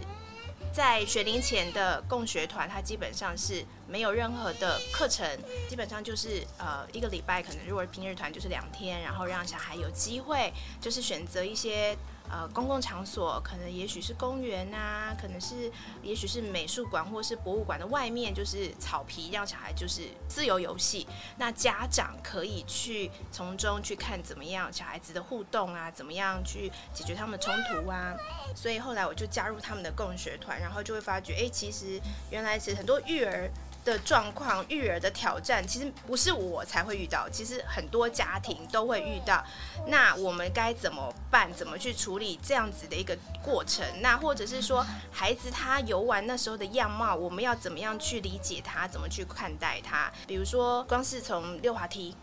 [0.74, 5.28] 在学龄前的共学团，它基本上是没有任何的课程，
[5.68, 11.98] 基本上就是呃一个礼拜可能如果是平日团就是两天，然后让小孩有机会就是选择一些。
[12.32, 15.72] 呃，公共场所可能也许是公园啊，可能是
[16.04, 21.08] 也许是美术馆或是博物馆的外面，就是草皮，让小孩就是自由游戏。
[21.38, 28.16] 那家长可以去从中去看怎么样小孩子的互动啊，怎么样去解决他们的冲突啊。
[28.56, 33.50] 所以后来我就加入他们的共学团，然后就会发觉，哎，其实原来是很多育儿。
[33.90, 39.44] 的状况，育儿的挑战，其实不是我才会遇到，其实很多家庭都会遇到。
[39.88, 41.52] 那我们该怎么办？
[41.54, 43.84] 怎么去处理这样子的一个过程？
[44.02, 48.88] 那或者是说，孩子他游玩那时候的样貌，我们要怎么样去理解他？
[48.88, 50.12] 怎么去看待他？
[50.28, 52.16] 比如说，光是从溜滑梯，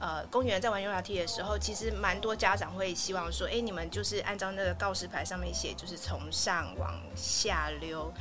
[0.00, 8.12] 呃，公园在玩溜滑梯的时候，其实蛮多家长会希望说，哎，你们就是按照那个告示牌上面写，就是从上往下溜。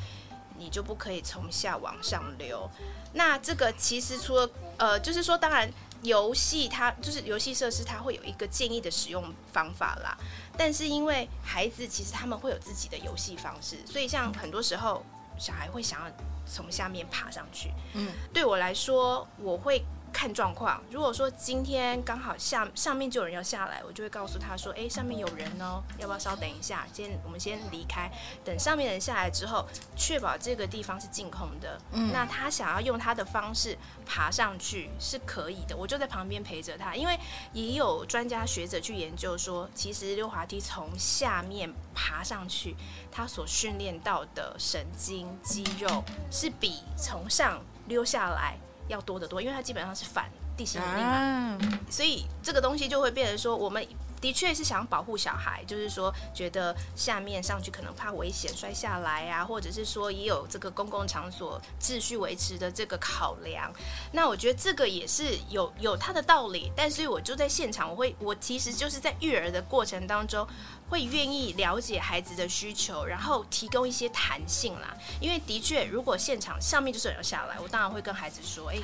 [0.57, 2.69] 你就不可以从下往上流。
[3.13, 10.17] 那这个其实除了呃，就是说，当然游戏它就是游戏设施，它会有一个建议的使用方法啦。
[10.57, 15.03] 但是因为孩子其实他们会有自己的游戏方式，所以像很多时候
[15.37, 16.11] 小孩会想要
[16.45, 17.71] 从下面爬上去。
[17.93, 19.83] 嗯，对我来说，我会。
[20.13, 26.87] 看状况，如果说今天刚好下上面就有人要下来，我就会告诉他说：“哎，上面有人哦，要不要稍等一下？
[26.93, 28.09] 先我们先离开，
[28.45, 31.77] 等上面人下来之后，确保这个地方是净空的。
[31.91, 36.95] 嗯，那他想要用他的方式爬上去是可以的，我就在旁边陪着他。
[36.95, 37.19] 因为
[37.51, 42.75] 也有专家学者去研究说，其实溜滑梯从下面爬上去，
[43.11, 48.55] 他所训练到的神经肌肉是比从上溜下来。
[48.87, 51.57] 要多得多，因为它基本上是反地心引力嘛，
[51.89, 53.85] 所以这个东西就会变成说，我们
[54.21, 63.69] 的确是想保护小孩，就是说觉得下面上去可能怕危险摔下来啊，或者是说也有这个公共场所秩序维持的这个考量。
[64.11, 70.47] 那我觉得这个也是有有它的道理，但是我就在现场，我会我其实就是在育儿的过程当中。
[70.93, 74.95] 会愿意了解孩子的需求，然后提供一些弹性啦。
[75.19, 78.77] 因为的确，如果现场上面就是有人下来，我当然会跟孩子说：“哎，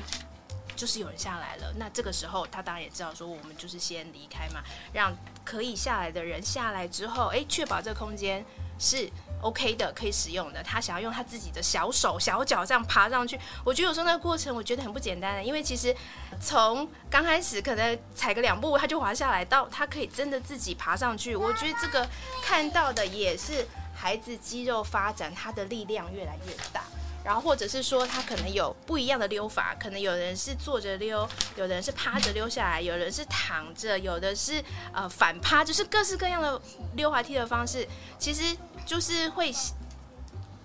[0.74, 4.60] 就是有人下来了。”那这个时候，他当然也知道说，我们就是先离开嘛，
[4.92, 8.44] 让可以下来的人下来之后，哎，确保这个空间
[8.76, 9.08] 是。
[9.40, 10.62] OK 的，可以使用的。
[10.62, 15.42] 他想要用他自己的小手、小脚这样爬上去，我觉得有时候那个过程，我觉得很不简单的。
[15.42, 15.94] 因为其实
[16.40, 22.08] 从刚开始可能踩个两步他就滑下来，到他可以真的自己爬上去，我觉得这个
[22.42, 26.82] 看到的也是孩子肌肉发展，他的力量越来越大。
[27.24, 36.60] 然后或者是说他可能有不一样的溜法，可能有人是坐着溜，有人是趴着溜下来，有人是躺着，有的是呃反趴，就是各式各样的
[36.96, 37.86] 溜滑梯的方式，
[38.18, 38.56] 其实。
[38.86, 39.52] 就是会，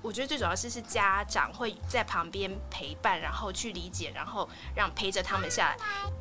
[0.06, 5.78] 我觉得最主要是是家长会在旁边陪伴，然后去理解，然后让陪着他们下来。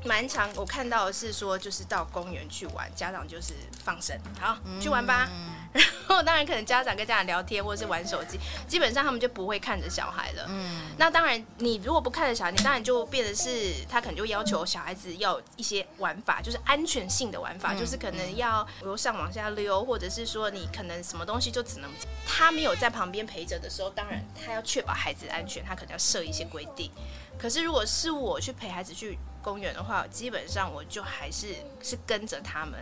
[0.06, 3.52] 蛮常我看到的是说，就是到公园去玩，家长就是
[3.84, 5.28] 放生，好去玩吧。
[5.74, 10.46] 然后当然可能家长跟家长聊天或者是玩手机，基本上他们就不会看着小孩了。
[10.48, 21.90] 嗯，那当然你如果不看着小孩，你当然就变得是他可能就要求小孩子要一些玩法，就是安全性的玩法，就是可能要由上往下溜，或者是说你可能什么东西就只能
[22.24, 26.90] 他没有在旁边陪着的时候，当然他要确保孩子的安全，他可能要设一些规定。
[27.38, 32.74] 可是如果是我去陪孩子去公园的话，基本上我就还是是跟着他们。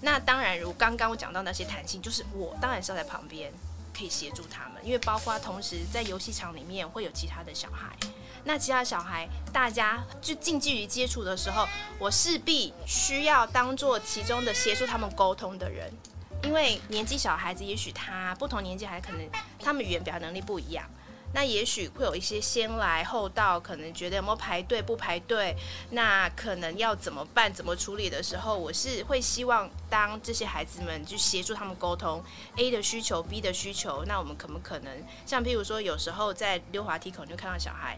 [0.00, 3.52] 那当然，如刚刚我讲到那些弹性，就是我当然是要在旁边
[3.96, 7.96] 可以协助他们，因为包括同时在游戏场里面会有其他的小孩，
[8.44, 11.66] 那其他小孩大家就近距离接触的时候，
[11.98, 15.92] 我势必需要当做其中的协助他们沟通的人，
[16.44, 19.20] 因为年纪小孩子，也许他不同年纪还可能
[19.58, 20.84] 他们语言表达能力不一样。
[21.32, 25.54] 那也许会有一些先来后到，可能觉得有没有排队不排队，
[25.90, 32.20] 那可能要怎么办、怎么处理的时候，我是会希望当这些孩子们去协助他们沟通
[32.56, 34.92] A 的需求、B 的需求，那我们可不可能
[35.24, 37.96] 像譬如说，有时候在溜滑梯口就看到小孩，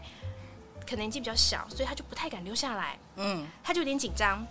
[0.85, 4.45] 可能年纪比较小，所以他就不太敢溜下来，嗯，他就有点紧张。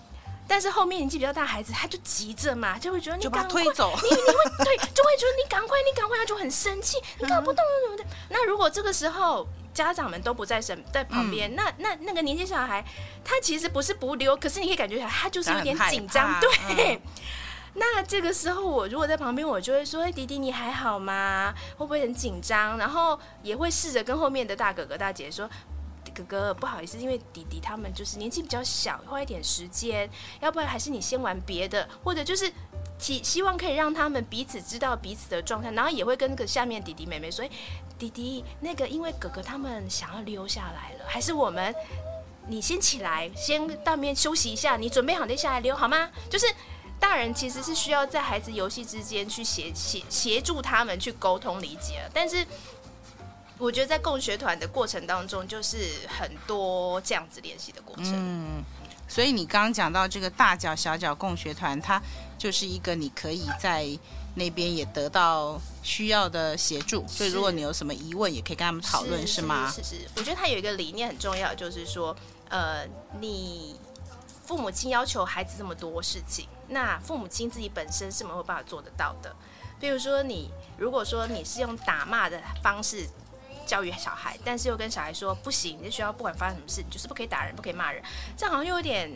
[0.53, 8.05] 但是后面年纪比较大孩子，他就急着嘛，就会觉得你赶快，推走 你你会对，就会觉得你赶快，你赶快，他就很生气，你搞不动什么的。
[8.29, 12.85] 那如果这个时候家长们都不在身在旁边，嗯，那那那个年纪小孩，
[13.25, 16.38] 他其实不是不溜，可是你可以感觉他就是有点紧张。
[16.38, 16.51] 对，
[16.97, 17.01] 嗯，
[17.73, 21.55] 那这个时候我如果在旁边，我就会说：“哎，弟弟你还好吗？
[21.79, 25.49] 会不会很紧张？”然后也会试着跟后面的大哥哥大姐说。
[26.14, 30.09] 哥哥，不好意思，因为弟弟他们就是年纪比较小，花一点时间，
[30.40, 32.53] 要不然还是你先玩别的，或者就是
[32.98, 37.44] 希希望可以让他们彼此知道彼此的状态，然后也会跟那个下面弟弟妹妹说，
[37.98, 41.75] 弟弟，那个因为哥哥他们想要溜下来了，还是我们
[42.46, 46.11] 你先起来，先到那边休息一下，你准备好再下来溜好吗？
[46.31, 46.46] 就是
[47.01, 52.46] 大人其实是需要在孩子游戏之间去协协协助他们去沟通理解，但是。
[53.59, 58.12] 我觉得在共学团的过程当中，就是很多这样子练习的过程。
[58.12, 58.65] 嗯，
[59.07, 62.03] 所以你刚刚讲到这个大脚小脚共学团，它
[62.37, 63.87] 就是一个你可以在
[64.35, 67.07] 那边也得到需要的协助。
[67.07, 69.71] 所以如果你有什么疑问，也可以跟他们讨论，是，是吗？
[69.71, 70.09] 是是，是。
[70.17, 72.17] 我觉得他有一个理念很重要，就是说，
[72.49, 72.85] 呃，
[73.21, 73.77] 你
[74.45, 79.33] 父母亲要求孩子这么多事情，那父母亲自己本身是没有办法做得到的。
[79.79, 83.07] 比如说，你如果说你是用打骂的方式。
[83.66, 88.03] 教育小孩，但是又跟小孩说不行，你在学校不管发生什么事，你就是不可以打人，不可以骂人，
[88.37, 89.11] 这样好像又有点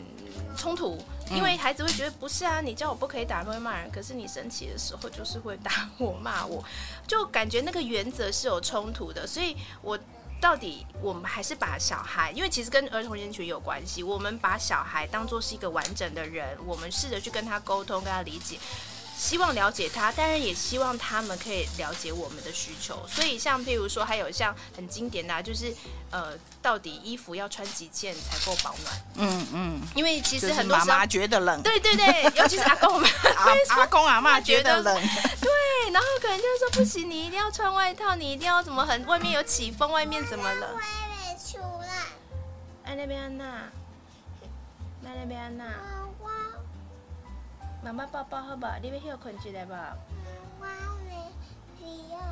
[0.57, 0.97] 冲突，
[1.31, 6.63] 因为孩子会觉得不是啊，你叫我不可以打人，不会骂人，可是你生气的时候就是会打我骂我，
[7.07, 9.97] 就感觉那个原则是有冲突的，所以我
[10.39, 18.57] 到底我们还是把小孩，因为其实跟儿童人群有关系，我们把小孩当做是一个完整的人，我们试着去跟他沟通，跟他理解。
[19.17, 23.03] 希望了解他，当然也希望他们可以了解我们的需求。
[23.07, 25.73] 所以，像譬如说，还有像很经典的啊，就是
[26.11, 29.01] 呃，到底衣服要穿几件才够保暖？
[29.15, 29.81] 嗯嗯。
[29.95, 31.61] 因为其实很多时候妈妈觉得冷。
[31.63, 33.09] 对对对，尤其是阿公们，
[33.69, 34.95] 阿公阿妈觉得冷。
[35.41, 40.79] 对，然后可能就是说不行，你一定要穿外套，你一定要怎么很外面有起风，外面怎么了？
[42.83, 43.45] 哎，那边安娜，
[45.01, 45.65] 那那边安娜。
[47.83, 48.73] 妈妈抱抱好不好？
[48.81, 49.73] 你要休困起来不？
[49.73, 50.65] 我
[51.05, 51.11] 没
[51.79, 52.23] 需要娃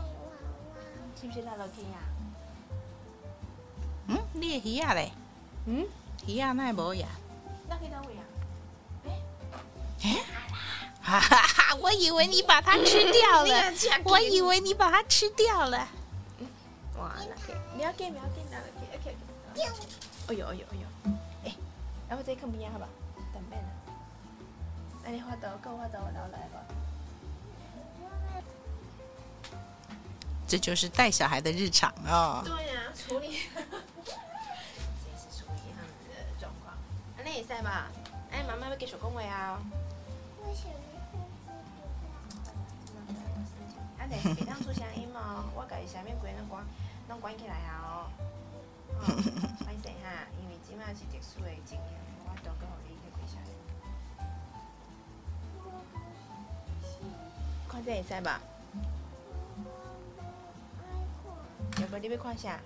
[0.74, 0.82] 娃。
[1.20, 1.98] 是不是那楼梯呀？
[4.08, 5.12] 嗯，你的鱼仔嘞？
[5.68, 5.86] 嗯，
[6.28, 7.08] 鱼仔那无呀？
[7.70, 8.24] 那去哪位啊？
[11.02, 11.20] 哈？
[11.20, 11.76] 哈哈！
[11.80, 13.74] 我以为你把它 吃掉了，
[14.04, 15.88] 我以为你把它吃掉了。
[16.98, 17.14] 哇，
[17.76, 19.16] 不要紧，不要紧，拿来给，OK
[19.54, 19.72] OK。
[20.28, 21.12] 哎呦哎呦哎呦！
[21.46, 21.56] 哎，
[22.10, 22.88] 然后再看不一样，好吧？
[25.06, 25.12] 等等呢。
[25.12, 26.66] 那你画到，跟我画到，然后来吧。
[30.48, 32.44] 这就是带小孩的日常啊。
[32.44, 33.40] 对呀，处理。
[33.56, 33.62] 这
[35.18, 36.74] 是处理他们的状况。
[36.74, 37.88] 啊，那也在吧？
[38.32, 39.60] 哎，妈妈要给手工位啊。
[43.98, 46.64] 啊，但是别当出声音哦，我家下面关那关，
[47.10, 48.10] 拢关起来啊哦。
[49.66, 51.98] 歹势哈，因为今晚是特殊的情形，
[57.76, 58.40] 看这会使吧？
[61.82, 62.58] 要不你要看啥？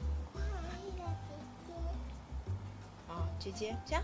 [3.07, 4.03] 哦，姐姐，这样。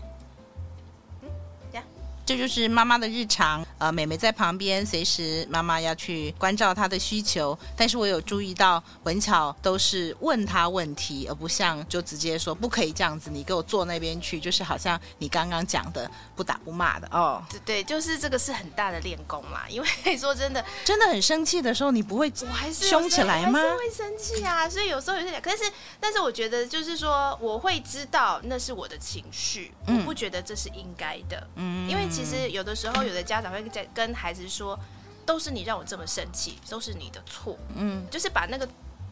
[1.22, 1.30] 嗯，
[1.70, 1.86] 这样。
[2.26, 3.64] 这就是妈妈的日常。
[3.78, 7.56] 呃，妹妹在旁边，随时妈妈要去关照她的需求。
[7.76, 17.44] 但是我有注意到，文巧都是问她问题，而不像就直接说不可以这样子，你给我坐那边去，就是好像你刚刚讲的不打不骂的哦。
[17.50, 19.68] 对对，就是这个是很大的练功嘛。
[19.68, 23.60] 因为 说真的，真的很生气的时候，你不会我还是凶起来吗？
[23.60, 24.66] 还是会生气啊。
[24.68, 25.70] 所以有时候有些，可是
[26.00, 31.46] 但是我觉得就是说，我会知道那是我的情绪，嗯、我不觉得这是应该的。
[31.56, 33.62] 嗯，因为其实有的时候有的家长会。
[33.68, 34.78] 在跟孩子说，
[35.26, 37.58] 都是你让我这么生气，都是你的错。
[37.74, 38.66] 嗯，就是把那个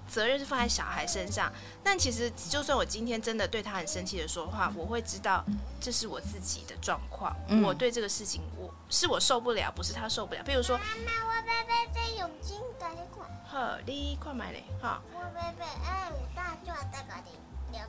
[0.08, 1.52] 责任是放在小孩身上。
[1.82, 5.44] 但其实，就算我今天真的对他很生气的说话，我会知道
[5.80, 7.34] 这是我自己的状况。
[7.48, 10.42] 嗯、我对这个事情，我是我受不了，不是他受不了。
[10.42, 13.28] 比如说，妈妈，我贝贝在用金带你看。
[13.44, 15.02] 好，你看买嘞，哈。
[15.12, 17.30] 我贝贝哎，有大壮大个的
[17.72, 17.86] 两。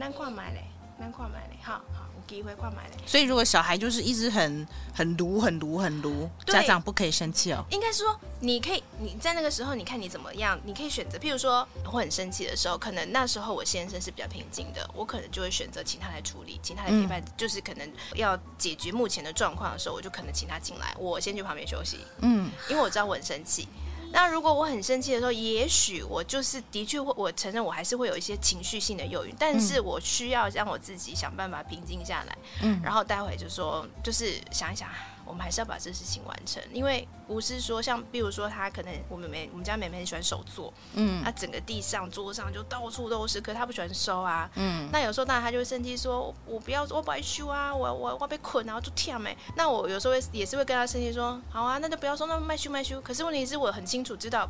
[0.00, 0.64] 咱看买嘞，
[0.98, 2.07] 咱看买嘞，好好。
[2.28, 7.64] 机会快买嘞，所以如果小孩就是一直很很卢很卢很卢，家长不可以生气哦。
[7.70, 11.18] 应该是说，你可以你在那个时候，你看你怎么样，你可以选择。
[11.18, 17.20] 譬如说，我很生气的时候，可能那时候我先生是比较平静的，我可能就会选择请他来处理，请他来陪伴。
[17.20, 21.98] 嗯、就是可能要解决目前的状况的时候，我就可能请他进来，我先去旁边休息。
[22.20, 23.66] 嗯，因为我知道我很生气。
[24.12, 34.88] 那如果我很生气的时候，也许我就是的确会，我承认我还是会有一些情绪性的忧郁，但是我需要让我自己想办法平静下来，嗯，然后待会就说，就是想一想。
[35.28, 49.36] 我们还是要把这事情完成，因为不是说像，比如说他可能我妹妹，我们家妹妹很喜欢手做，嗯，她整个地上、桌上就到处都是，可是她不喜欢收啊，嗯，那有时候当然她就会生气，说我不要，我不爱修啊，我我我被捆，然后就跳没。
[49.54, 52.98] 那我有时候会也是会跟她生气说，好啊，那就不要收，那卖修卖修。
[53.02, 54.48] 可是问题是我很清楚知道，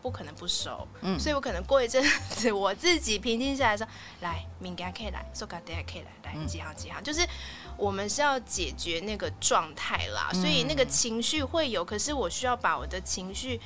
[0.00, 3.84] 不可能不收，嗯，所以我可能过一阵子我自己平静下来说，
[4.20, 7.26] 来，明天可以来，说个等下可以来，来几行几行，就是。
[7.82, 13.60] 我们是要解决那个状态啦，所以那个情绪会有，可是我需要把我的情绪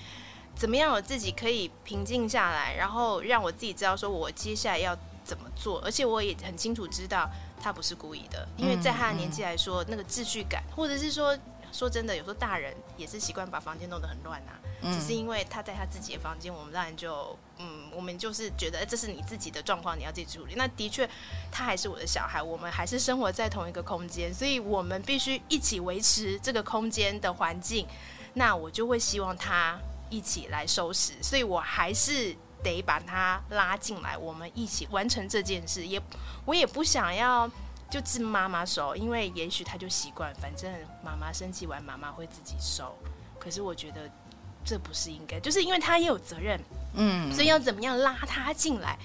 [0.54, 7.28] 怎么样，我自己可以平静下来，然后让我自己知道说我接下来要怎么做，而且我也很清楚知道
[7.60, 11.38] 他不是故意的，因为在他的年纪来说，那个秩序感，或者是说。
[11.76, 20.54] 说真的，有时候大人也是习惯把房间弄得很乱呐、啊，嗯、只是因为他在他自己的房间，我们当然就嗯，我们就是觉得这是你自己的状况，你要自己处理。
[20.56, 21.06] 那的确，
[21.52, 27.86] 他还是我的小孩，我们还是生活在同一个空间，所以我们必须一起维持这个空间的环境。
[28.32, 35.86] 那我就会希望他一起来收拾，所以我还是得把他拉进来，我们一起完成这件事。
[35.86, 36.00] 也
[36.46, 37.50] 我也不想要。
[37.88, 40.72] 就自妈妈收，因为也许他就习惯，反正
[41.04, 42.96] 妈妈生气完，妈妈会自己收。
[43.38, 44.10] 可是我觉得
[44.64, 46.60] 这不是应该，就是因为他也有责任，
[46.94, 48.98] 嗯，所以要怎么样拉他进来？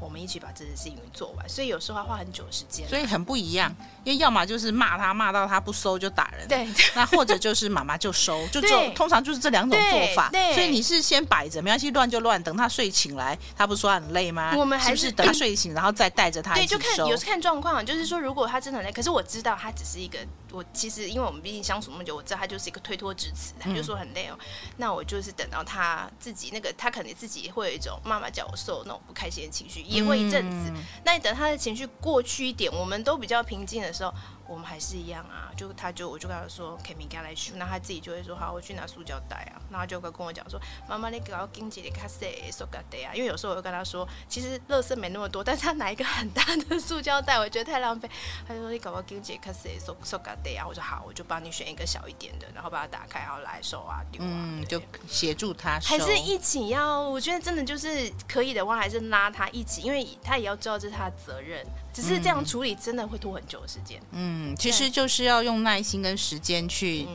[0.00, 3.72] 我们一起把这件事情做完，所以有时候要花很久时间，所以很不一样。
[4.04, 8.88] 因为要么就是骂他，骂到他不收就打人，对； 那或者就是妈妈就收， 就做。
[8.94, 10.30] 通常就是这两种做法。
[10.52, 14.54] 所以你是先摆着，没关系，乱就乱，等他睡醒来，他不是说很累吗？
[14.56, 16.54] 我们还是，等他睡醒，然后再带着他。
[16.54, 20.18] 对，就看有时看状况，就是说如果他真的很累，可是我知道他只是一个。
[20.52, 24.38] 我其实，因为我们毕竟相处那么久，我知道他就是一个推脱之词，他就说很累哦。
[24.38, 24.46] 嗯、
[24.76, 30.70] 那我就是等到他自己那个，他可能自己会有一种妈妈叫我受那种不开心的情绪，也会一阵子。
[30.72, 34.12] 嗯、那你等他的情绪过去一点，我们都比较平静的时候。
[34.46, 48.08] 我们还是一样啊，就他就我就跟他说，可以明天来修，那他自己就会说好，我去拿塑胶袋啊，然后就会跟我讲说，妈妈你给我经济的卡塞塑胶袋啊，因为有时候我会跟他说，其实垃圾没那么多，但是他拿一个很大的塑胶袋，我觉得太浪费，
[48.46, 61.66] 他就说你给我经济卡塞塑塑胶袋啊，我说好，我就帮你选一个小一点的，然后把它打开，然后来收啊丢啊，嗯，就协助他收，还是一起要，我觉得真的就是可以的话，还是拉他一起，因为他也要知道这是他的责任。
[61.94, 64.02] 只是这样处理真的会拖很久的时间。
[64.10, 67.06] 嗯，其实就是要用耐心跟时间去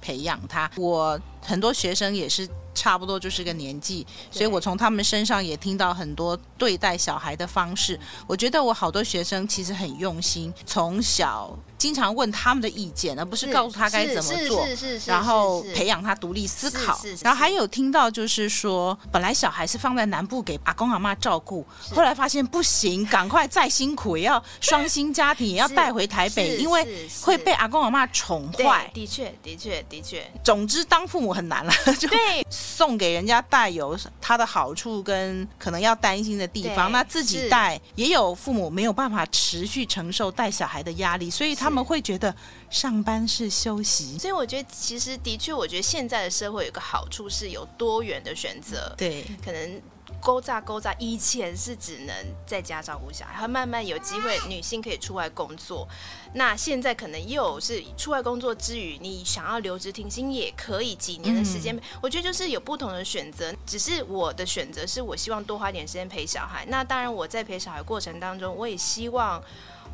[0.00, 0.70] 培养他。
[0.76, 2.48] 我很多学生也是。
[2.74, 8.00] 差不多就是个年纪，所以我从他们身上也听到很多对待小孩的方式。
[8.26, 14.66] 我觉得我好多学生其实很用心，从小经常问他们的意见，而不是告诉他该怎么做，
[15.04, 16.98] 然后培养他独立思考。
[17.20, 28.90] 然后还有听到就是说，本来小孩是放在南部给阿公阿妈照顾，后来发现不行，赶快再辛苦也要双薪家庭，也要带回台北，因为会被阿公阿妈宠坏。
[28.94, 30.26] 的确，的确，的确。
[30.42, 32.08] 总之，当父母很难了， 就。
[32.50, 42.34] 送给人家带有他的好处跟可能要担心的地方，那自己带也有父母没有办法持续承受带小孩的压力，所以他们会觉得
[42.70, 44.18] 上班是休息。
[44.18, 49.80] 所以我觉得其实的确，我觉得现在的社会有个好处是有多元的选择，对，可能。
[50.22, 52.14] 勾扎勾扎，以前是只能
[52.46, 55.86] 在家照顾小孩，他慢慢有机会女性可以出外工作。
[56.34, 63.52] 那现在可能又是出外工作之余，你想要留职停薪也可以，几年的时间，嗯、我觉得就是有不同的选择。
[63.66, 66.64] 只是我的选择是我希望多花点时间陪小孩。
[66.68, 69.42] 那当然我在陪小孩过程当中，我也希望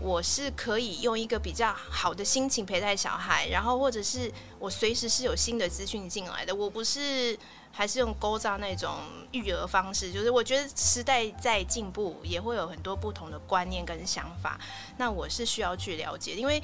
[0.01, 7.39] 我是可以用一个比较好的心情陪伴小孩，然后或者是我随时是有新的资讯进来的，我不是。
[7.71, 8.91] 还是用勾扎那种
[9.31, 14.59] 育儿方式，就是我觉得时代在进步，也会有很多不同的观念跟想法。
[14.97, 16.61] 那我是需要去了解，因为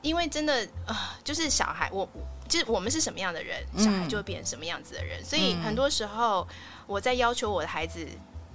[0.00, 2.08] 因为真的啊、呃，就是小孩，我
[2.48, 5.20] 就是我们是什么样的人，小孩就会变成什么样子的人。
[5.20, 6.48] 嗯、所以很多时候
[6.86, 8.06] 我在要求我的孩子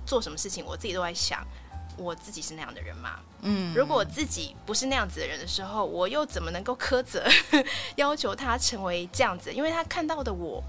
[0.04, 1.46] 做什么事情，我自己都在想，
[2.00, 3.20] 我自己是那样的人吗？
[3.42, 7.24] 嗯，如果我自己不是那样子的人的时候，我又怎么能够苛责
[7.98, 9.52] 要求他成为这样子？
[9.54, 10.64] 因为他看到的我。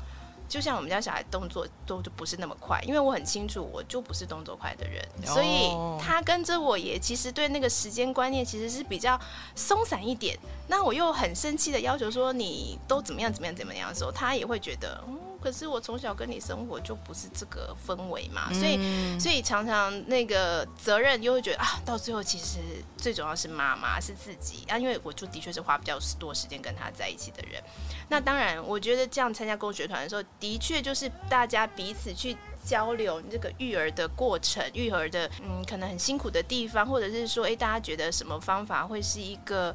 [0.49, 5.71] 就像我们家小孩动作都就不是那么快，因为我很清楚我就不是动作快的人，所以
[6.05, 9.17] 他跟着我也其实对那个时间观念其实是比较
[9.55, 10.37] 松散一点。
[10.67, 15.17] 那我又很生气的要求说，你都怎么样怎么样怎么样的时候，他也会觉得嗯。
[15.43, 18.79] 可是我从小跟你生活就不是这个氛围嘛，所以
[19.19, 22.59] 所以常常那个责任又会觉得啊，到最后其实
[22.97, 27.63] 最重要是妈妈是自己啊，因为我就的确是花比较多时间跟他在一起的人。
[28.09, 39.75] 那当然，我觉得这样参加共学团的时候，的确就是大家彼此去交流这个育儿的过程，育儿的嗯可能很辛苦的地方，或者是说，哎，大家觉得什么方法会是一个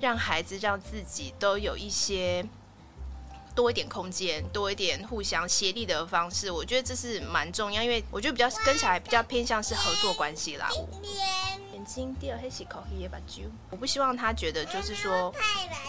[0.00, 2.44] 让孩子让自己都有一些。
[3.54, 10.68] 多一点空间，多一点互相协力的方式，我觉得这是蛮重要，因为我觉得比较跟小孩比较偏向是合作关系啦。
[11.72, 15.32] 眼睛掉黑洗口也把揪，我不希望他觉得就是说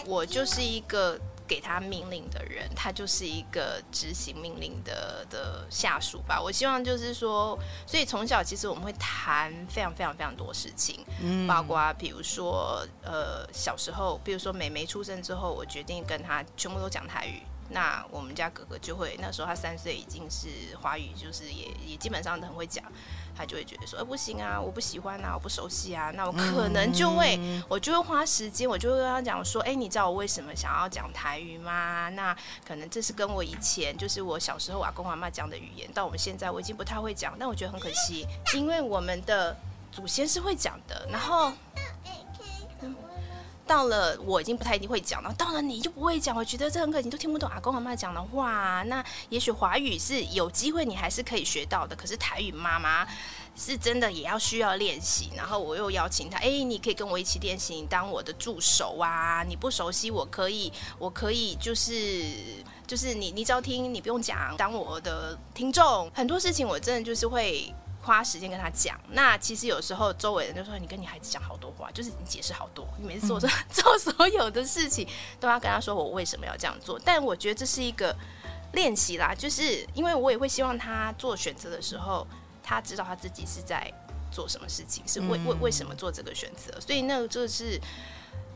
[0.04, 6.40] 我就是一个给他命令的人，他就是一个执行命令的的下属吧。
[6.40, 17.42] 我希望就是说，所以从小其实我们会谈非常非常非常多事情，嗯，包括比如说呃小时候，比如说美眉出生之后，我决定跟他全部都讲台语。
[17.68, 20.48] 那我们家哥哥就会，那时候他三岁，已经是
[20.80, 22.84] 华语，就是也也基本上都很会讲，
[23.36, 32.08] 他就会觉得说，哎，不行啊，我不喜欢啊，我不熟悉啊，那我可能就会，嗯、我就会花时间，我就会跟他讲说，哎，你知道我为什么想要讲台语吗？
[32.10, 32.36] 那
[32.66, 39.56] 可能这是跟我以前就是我小时候阿公阿妈讲的语言，到我们现在我已经不太会讲，但我觉得很可惜，因为我们的
[39.90, 41.52] 祖先是会讲的，然后。
[43.66, 48.82] 到了我已经不太一定会讲了，到了你就不会讲，我觉得这很可惜，你都听不懂阿公阿妈讲的话。
[48.84, 53.06] 那也许华语是有机会你还是可以学到的，可是台语妈妈
[53.56, 55.30] 是真的也要需要练习。
[55.36, 59.42] 然后我又邀请他，哎，你可以跟我一起练习，你当我的助手啊。
[59.42, 62.24] 你不熟悉，我可以，我可以就是
[62.86, 66.08] 就是你你只要听，你不用讲，当我的听众。
[66.14, 67.74] 很多事情我真的就是会。
[68.06, 75.08] 花时间跟他讲，那其实有时候周围人就说，你跟你孩子讲好多话，就是你解释好多，你每次做做 做所有的事情
[75.40, 77.00] 都要跟他说我为什么要这样做。
[77.04, 78.14] 但我觉得这是一个
[78.74, 82.24] 练习啦，就是因为我也会希望他做选择的时候，
[82.62, 83.92] 他知道他自己是在
[84.30, 86.80] 做什么事情，是为为为什么做这个选择。
[86.80, 87.80] 所以那个就是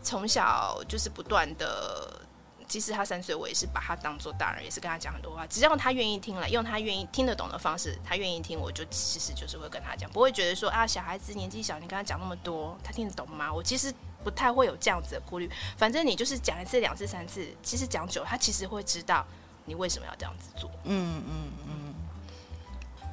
[0.01, 2.23] 从小就是不断的。
[2.71, 5.45] 其实他三岁，我也是把他当做大人，也是跟他讲很多话。
[5.49, 13.53] 只要他愿意听了，用他愿意听得懂的方式，他愿意听，我就其实就是会跟他讲，不会觉得说啊，小孩子年纪小，你跟他讲那么多，他听得懂吗？
[13.53, 13.93] 我其实
[14.23, 15.51] 不太会有这样子的顾虑。
[15.77, 19.27] 反正你就是讲一次、两次、三次，其实讲久，他其实会知道
[19.65, 20.71] 你为什么要这样子做。
[20.85, 21.95] 嗯嗯嗯。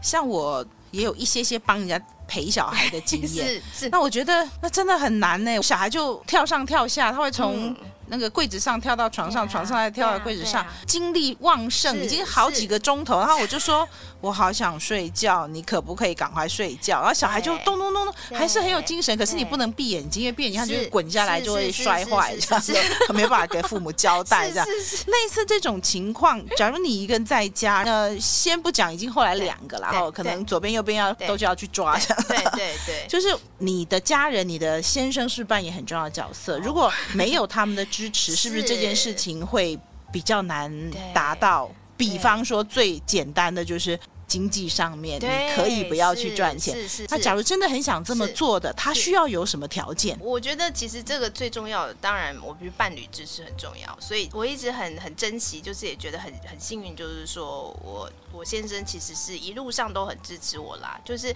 [0.04, 3.90] 像我也有一些些帮人家陪小孩的经验， 是是。
[3.90, 5.60] 那我觉得那真的很难呢。
[5.64, 7.76] 小孩就跳上跳下，他会从。
[8.08, 13.20] 嗯那个柜子上跳到床上，啊、床上再跳到柜子上，啊啊、精力旺盛，已经好几个钟头。
[13.20, 13.88] 然后我就说，
[14.22, 17.00] 我好想睡觉，你可不可以赶快睡觉？
[17.00, 19.16] 然后小孩就咚咚咚咚，还是很有精神。
[19.18, 22.74] 可是你不能闭眼睛，因为闭眼睛他就滚下来就会摔坏，这样子
[23.14, 24.50] 没有办法给父母交代。
[24.52, 31.98] 这样类似这种情况，假如你一个人在家，那先不讲，已经后来两个了，然后可能左边右边要都就要去抓。
[32.30, 36.58] 对对对， 就是你的家人，你的先生是扮演很重要的角色。
[36.60, 39.76] 如果没有他们的支持，是不是这件事情会
[40.12, 40.72] 比较难
[41.16, 41.72] 达到？
[41.98, 46.76] 比方说最简单的就是经济上面，你可以不要去赚钱。
[46.76, 47.08] 是是。
[47.08, 50.16] 他假如真的很想这么做的，他需要有什么条件？
[50.22, 61.36] 我觉得其实这个最重要的，当然我觉得伴侣支持很重要，所以我一直很很珍惜，就是也觉得很很幸运，就是说我我先生其实是一路上都很支持我啦，就是。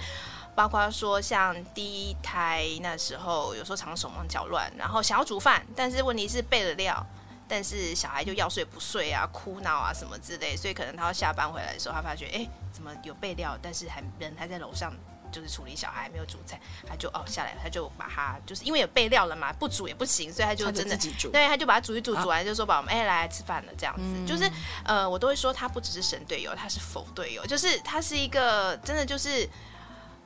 [0.54, 7.06] 包括说像第一胎那时候，有时候常常手忙脚乱，然后想要煮饭，但是问题是备了料，
[7.48, 14.94] 但是小孩就要睡不睡啊，哭闹啊什么之类，所以可能他要下班回来的时候，他发觉哎，怎么有备料，但是还人还在楼上，
[15.32, 24.52] 就是处理小孩没有煮菜，他就哦下来，他就把他就是因为有备料了嘛，不煮也不行，所以他就真的自己煮，对，他就把它煮一煮，煮完就说宝宝们哎来，吃饭了这样子，嗯、就是
[24.84, 29.50] 呃我都会说他不只是神队友，他是否队友，就是他是一个真的就是。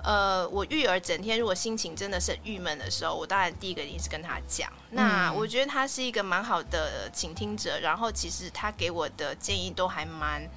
[0.05, 4.71] 呃，我育儿整天如果心情真的是郁闷的时候，我当然第一个一定是跟他讲。
[4.91, 10.47] 那我觉得他是一个蛮好的倾听者，然后其实他给我的建议都还蛮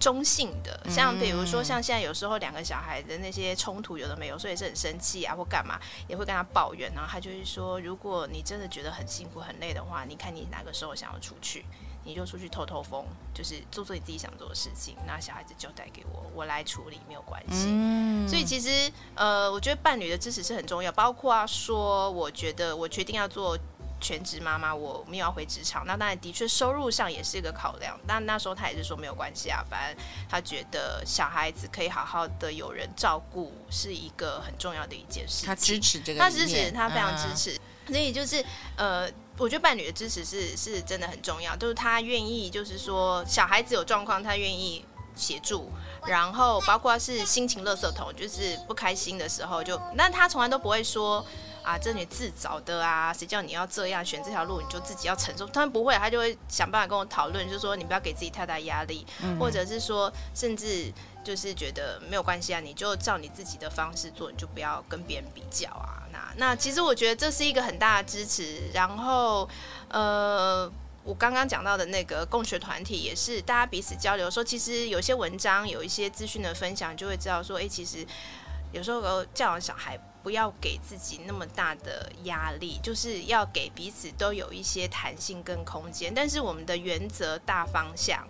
[0.00, 0.80] 中性的。
[0.88, 5.78] 像比如说，像现在有时候两个小孩的那些冲突，有的没有，所以是很生气啊，或干嘛，
[6.08, 6.90] 也会跟他抱怨。
[6.94, 11.66] 然后他就是说，如果你真的觉得很辛苦、很累的话，你看你哪个时候想要出去？
[12.06, 13.04] 你就出去透透风，
[13.34, 17.66] 就是做做你自己想做的事情，那小孩子交代给我，我来处理没有关系。
[17.68, 23.58] 嗯，所以其实呃，我觉得伴侣的支持是很重要，包括啊说，我觉得我决定要做
[24.00, 27.98] 全职妈妈，我没有要回职场，那当然的确收入上也是一个考量。
[28.06, 35.46] 但那时候他也是说没有关系啊，反正他觉得小孩子可以好好的有人照顾是一个很重要的一件事情。
[35.48, 37.58] 他支持这个，他支持，他非常支持。
[37.86, 38.44] 嗯，所以就是
[38.76, 39.10] 呃。
[39.38, 44.84] 我觉得伴侣的支持是是真的很重要，就是他愿意，就是说小孩子有状况，他愿意
[45.14, 45.70] 协助，
[46.06, 51.24] 然后包括是心情垃圾桶，就是不开心的时候就，那他从来都不会说
[51.62, 55.46] 啊，这你自找的啊，谁叫你要这样选这条路，你就自己要承受。
[55.48, 60.92] 他们不会，他就会想办法跟我讨论，就是说你不要给自己太大压力，嗯、或者是说甚至
[61.24, 66.05] 就是觉得没有关系啊，你就照你自己的方式做，你就不要跟别人比较啊。
[66.36, 69.48] 那其实我觉得这是一个很大的支持，然后，
[69.88, 70.70] 呃，
[71.02, 78.06] 我刚刚讲到的那个共学团体也是大家彼此交流说，其实有些文章有一些资讯的分享，就会知道说，哎，其实
[78.72, 88.26] 有时候教养小孩不要给自己那么大的压力，就是要给彼此都有一些弹性跟空间，但是我们的原则大方向。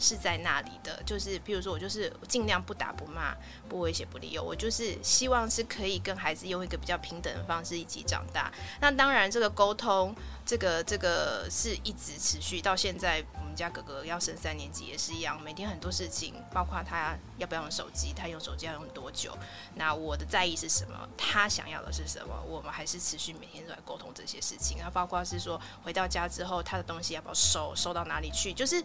[0.00, 3.36] 是在那里的，就是比如说，我就是尽量不打不骂
[3.68, 8.50] 不威胁不利诱，我就是希望是可以跟孩子用一个比较平等的方式一起长大。
[8.80, 10.12] 那当然，这个沟通，
[10.44, 13.24] 这个这个是一直持续到现在。
[13.34, 19.36] 我们家哥哥要升三年级也是一样，每天很多事情，包括他要不要用手机，他用手机要用多久，
[19.74, 24.78] 那我的在意是什么，他想要的是什么，我们还是持续每天都在沟通这些事情。
[24.78, 28.80] 然后包括是说回到家之后，他的东西要不要收，收到哪里去，就是。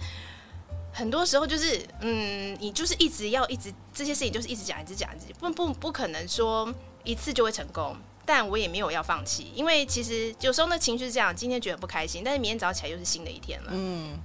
[0.97, 6.73] 很多时候就是，嗯，你就是一直要一直这些事情，就是一直讲，一直讲，一直不不不可能说
[7.03, 7.93] 一次就会成功。
[8.25, 13.71] 但我也没有要放弃，因为其实有时候那情绪是这样，今天觉得不开心，但是明天早上起来又是新的一天了。
[13.73, 14.17] 嗯，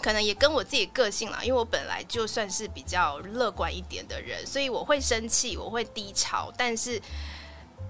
[0.00, 6.98] 可能也跟我自己个性啦，因为我本来就算是比较乐观一点的人，所以我会生气，我会低潮，但是。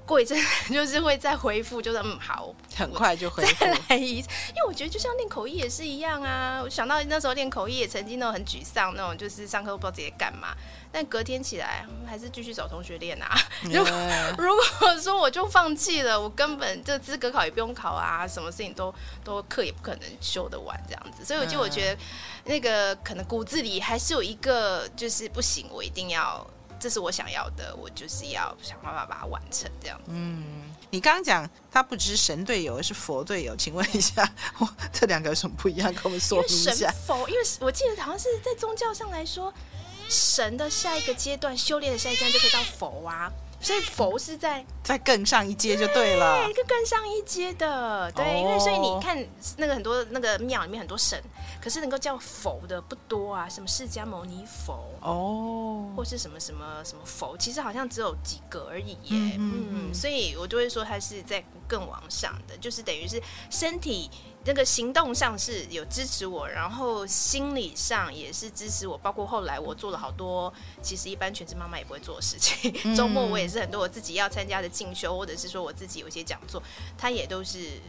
[0.07, 0.39] 过一阵
[0.71, 3.65] 就是会再恢复，就是嗯好， 很快就恢复。
[3.65, 6.61] 再来一次，因为我觉得就像练口译也是一样啊。
[6.63, 10.55] 我想到那时候练口译也曾经那种很沮丧，那种就是上课不知道自己干嘛，
[10.93, 13.37] 但隔天起来还是继续找同学练啊。
[13.69, 13.93] 如果.
[14.39, 18.95] 如果说我就放弃了，我根本这资格考也不用考啊，什么事情都
[19.25, 21.25] 都课也不可能修得完这样子。
[21.25, 22.01] 所以我就我觉得
[22.45, 26.47] 那个可能骨子里还是有一个就是不行，我一定要。
[26.79, 30.05] 这是我想要的，我就是要想办法把它完成这样子。
[30.09, 34.29] 嗯，你刚刚讲他不只是神队友，而是佛队友，请问一下，
[34.93, 35.93] 这两个有什么不一样？
[35.93, 36.73] 跟我们说明一下。
[36.73, 39.53] 神佛，因为我记得好像是在宗教上来说，
[40.09, 43.33] 神的下一个阶段修炼的下一阶段就可以到佛啊。
[43.67, 49.19] 所以佛是在在更上一阶就对了，对，一个更上一阶的，对，哦、因为所以你看
[49.57, 51.21] 那个很多那个庙里面很多神，
[51.61, 64.09] 可是能够叫佛的不多啊，什么释迦牟尼佛哦，或是什么什么什么佛，其实好像只有几个而已耶，嗯，嗯，嗯，所以我就会说它是在更往上的，就是等于是身体
[64.47, 72.73] 那个行动上是有支持我，然后心理上也是支持我，包括后来我做了好多其实一般全职妈妈也不会做的事情。
[72.95, 76.63] 周末我也是很多我自己要参加的进修，或者是说我自己有一些讲座，
[76.97, 77.81] 他也都是。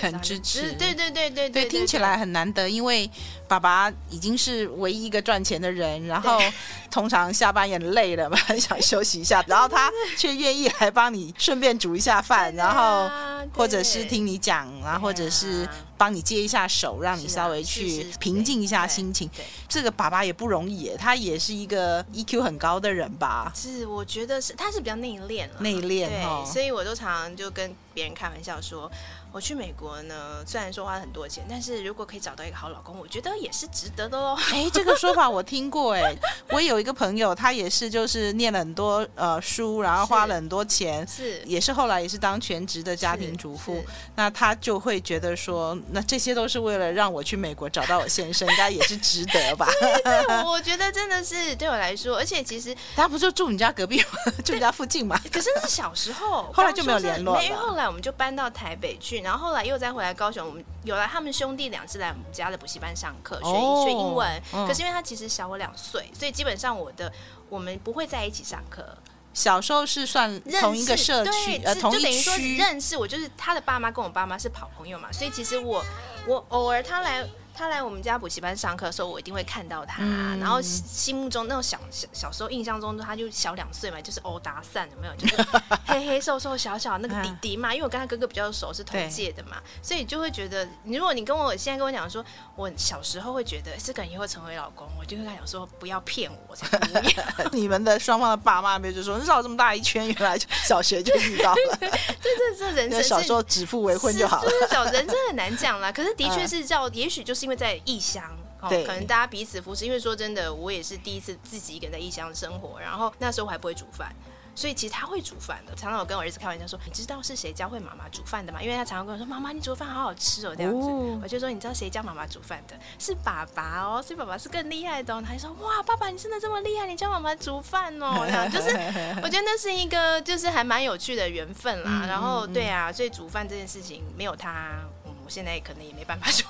[0.00, 3.10] 很支持，对对对对对，听起来很难得，因为
[3.48, 6.38] 爸爸已经是唯一一个赚钱的人，然后
[6.90, 13.10] 通常下班也累了嘛，很想休息一下， 然后他却愿意来帮你顺便煮一下饭，然后
[13.54, 19.30] 或者是听你讲，然后或者是帮你接一下手，让你稍微去平静一下心情。
[19.68, 23.52] 这个爸爸也不容易，他也是一个 EQ 很高的人吧？
[23.54, 28.90] 是，我觉得是，他是比较内敛，内敛，对，所以我都常常就跟别人开玩笑说。
[29.36, 34.34] 我去美国呢，虽然说花了很多钱，但是如果可以找到一个好老公，我觉得也是值得的喽。
[34.50, 36.16] 哎，这个说法我听过哎，
[36.48, 43.84] 我有一个朋友，他也是就是念了很多呃书，然后花了很多钱，是也是后来也是当全职的家庭主妇，
[44.14, 49.68] 那他就会觉得说，那这些都是为了让我去美国找到我先生，应该也是值得吧？
[50.02, 54.06] 对，对， 我觉得真的是对我来说，而且其实他不就住你家隔壁吗？
[54.42, 55.20] 住你家附近嘛？
[55.30, 57.44] 可是那是小时候，后来就没有联络了。
[57.44, 59.25] 因为后来我们就搬到台北去。
[59.26, 64.42] 然后后来又再回来高雄，我们有来他们兄弟俩是来我们家的补习班上课学、哦、学英文。
[64.68, 67.12] 可是因为他其实小我两岁，所以基本上我的
[67.48, 68.86] 我们不会在一起上课。
[69.34, 72.96] 小时候是算同一个社区，呃，同一区，就等于说认识。
[72.96, 75.84] 我就是他的爸妈跟我爸妈是好朋友嘛，所以其实我
[76.28, 77.26] 我偶尔他来。
[77.56, 80.02] 他来我们家补习班上课的时候，我一定会看到他。
[80.02, 85.14] 嗯、然后心目中那种小小小时候印象中，他就小两岁嘛，就是欧达散有没有？
[85.16, 85.42] 就是
[85.86, 87.72] 黑黑瘦瘦小小那个弟弟嘛。
[87.72, 92.22] 因为我跟他哥哥比较熟，是同届的嘛，所以就会觉得，如果你跟我现在跟我讲说，
[92.54, 96.78] 我小时候会觉得这个人也会成为老公，我就会跟他讲说，不要骗我，才。
[97.52, 101.76] 你们的双方的爸妈没有就说，绕这么大一圈，原来小学就遇到了。
[101.80, 101.90] 对，
[102.20, 104.50] 这这人生小时候指腹为婚就好了。
[104.50, 105.90] 就是小人真的很难讲啦。
[105.90, 107.45] 可是的确是叫，也许就是。
[107.46, 108.24] 因为在异乡，
[108.60, 109.86] 哦，可能大家彼此扶持。
[109.86, 114.12] 因为说真的，我也是第一次自己一个人在异乡生活，然后那时候我还不会煮饭。
[114.56, 122.74] 所以其实他会煮饭的，常常我跟我儿子开玩笑说：“你知道是谁教会妈妈煮饭的吗？”因为他常常跟我说：“妈妈，你煮饭好好吃哦。”这样子，哦、我就说：“你知道谁教妈妈煮饭的？
[122.98, 128.70] 是爸爸哦，所以爸爸是更厉害的哦。”他就说：“哇，爸爸你真的这么厉害，你教妈妈煮饭哦。”这样就是
[129.22, 132.00] 我觉得那是一个就是还蛮有趣的缘分啦。
[132.04, 134.80] 嗯、然后对啊，所以煮饭这件事情没有他。
[135.26, 136.46] 我现在可能也没办法说，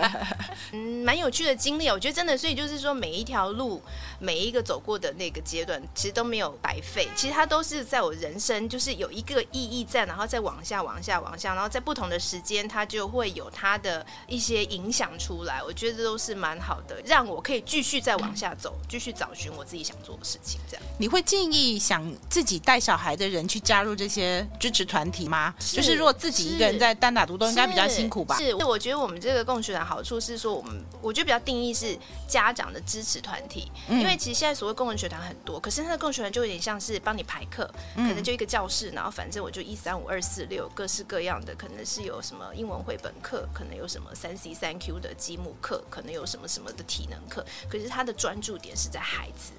[0.72, 1.88] 嗯，蛮有趣的经历。
[1.88, 3.82] 我觉得真的，所以就是说，每一条路，
[4.18, 7.06] 每一个走过的那个阶段，其实都没有白费。
[7.14, 15.62] 其实它都是在我人生，就是有一个意义在，然后再往下、往下、往下，然后在不同的时间，它就会有它的一些影响出来。
[15.62, 20.58] 我觉得这都是蛮好的，让我可以继续再往下走，继续找寻我自己想做的事情。
[20.70, 25.54] 这样，你会建议想自己带小孩的人去加入这些支持团体吗？
[25.58, 27.86] 是就是如果自己一个人在单打独斗，应该比较。
[27.98, 28.36] 辛苦吧？
[28.36, 49.52] 是，我觉得我们这个共学团好处是说，我们我觉得比较定义是家长的支持团体，因为其实现在所谓共学团很多，可是他的共学团就有点像是帮你排课，可能就一个教室，然后反正我就一三五二四六各式各样的，可能是有什么英文绘本课，可能有什么三 C 三 Q 的积木课，可能有什么什么的体能课，可是他的专注点是在孩子。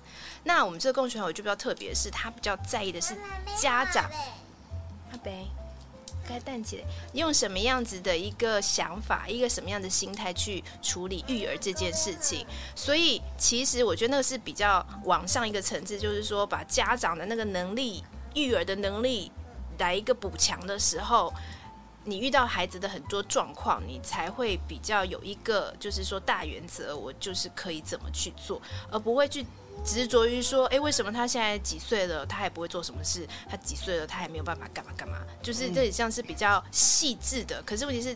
[0.43, 3.15] 那我们这个共学团我就比较特别，是他比较在意的是
[3.57, 4.09] 家长。
[5.11, 5.47] 阿北。
[6.29, 12.45] 该淡姐用什么样子的一个想法，一个什么样的心态去处理育儿这件事情？
[12.75, 18.03] 所以其实我觉得那个是比较往上一个层次，就是说把家长的那个能力、
[18.35, 19.31] 育儿的能力
[19.79, 21.33] 来一个补强的时候，
[22.09, 29.45] 你遇到孩子的很多状况，你才会比较有一个就是说大原则，我就是可以怎么去做，而不会去。
[29.81, 33.25] 执着于说，哎，为什么他现在几岁了，他还不会做什么事？
[33.49, 35.19] 他几岁了，他还没有办法干嘛干嘛？
[35.41, 38.13] 就是这里像是比较细致的，可是问题是。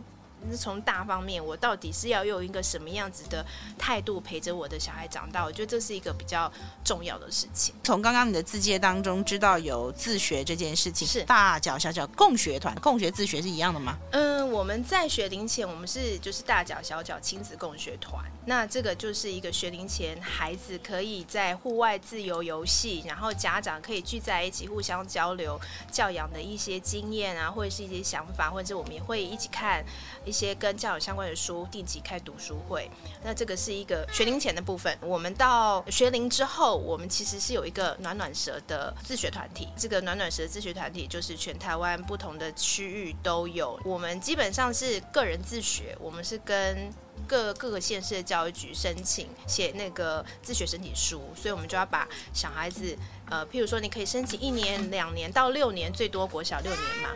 [0.57, 3.45] 从大方面，我到底是要用一个什么样子的
[3.77, 5.43] 态度陪着我的小孩长大？
[5.45, 6.51] 我觉得这是一个比较
[6.83, 7.73] 重要的事情。
[7.83, 13.97] 从刚刚你的字界当中知道有自学这件事情，是大脚小脚共学团，共学自学是一样的吗？
[14.11, 18.23] 嗯，我们在学龄前，我们是就是大脚小脚亲子共学团。
[18.45, 29.83] 那这个就是一个学龄前孩子可以在户外自由游戏，然后家长可以聚在一起互相交流教养的一些经验啊，或者是一些想法，或者是我们也会一起看。
[30.25, 32.89] 一些跟教育相关的书，定期开读书会。
[33.23, 34.97] 那这个是一个学龄前的部分。
[35.01, 39.69] 我们到学龄之后，我们其实是有一个暖暖蛇的自学团体。
[39.77, 43.79] 这个暖暖蛇自学团体就是全台湾不同的区域都有。
[43.85, 46.91] 我们基本上是个人自学，我们是跟
[47.27, 52.97] 各各个县市的教育局申请写那个自学申请书，所以我们就要把小孩子，
[53.29, 57.09] 呃，譬如说你可以申请一年、两年到六年，最多国小六年嘛。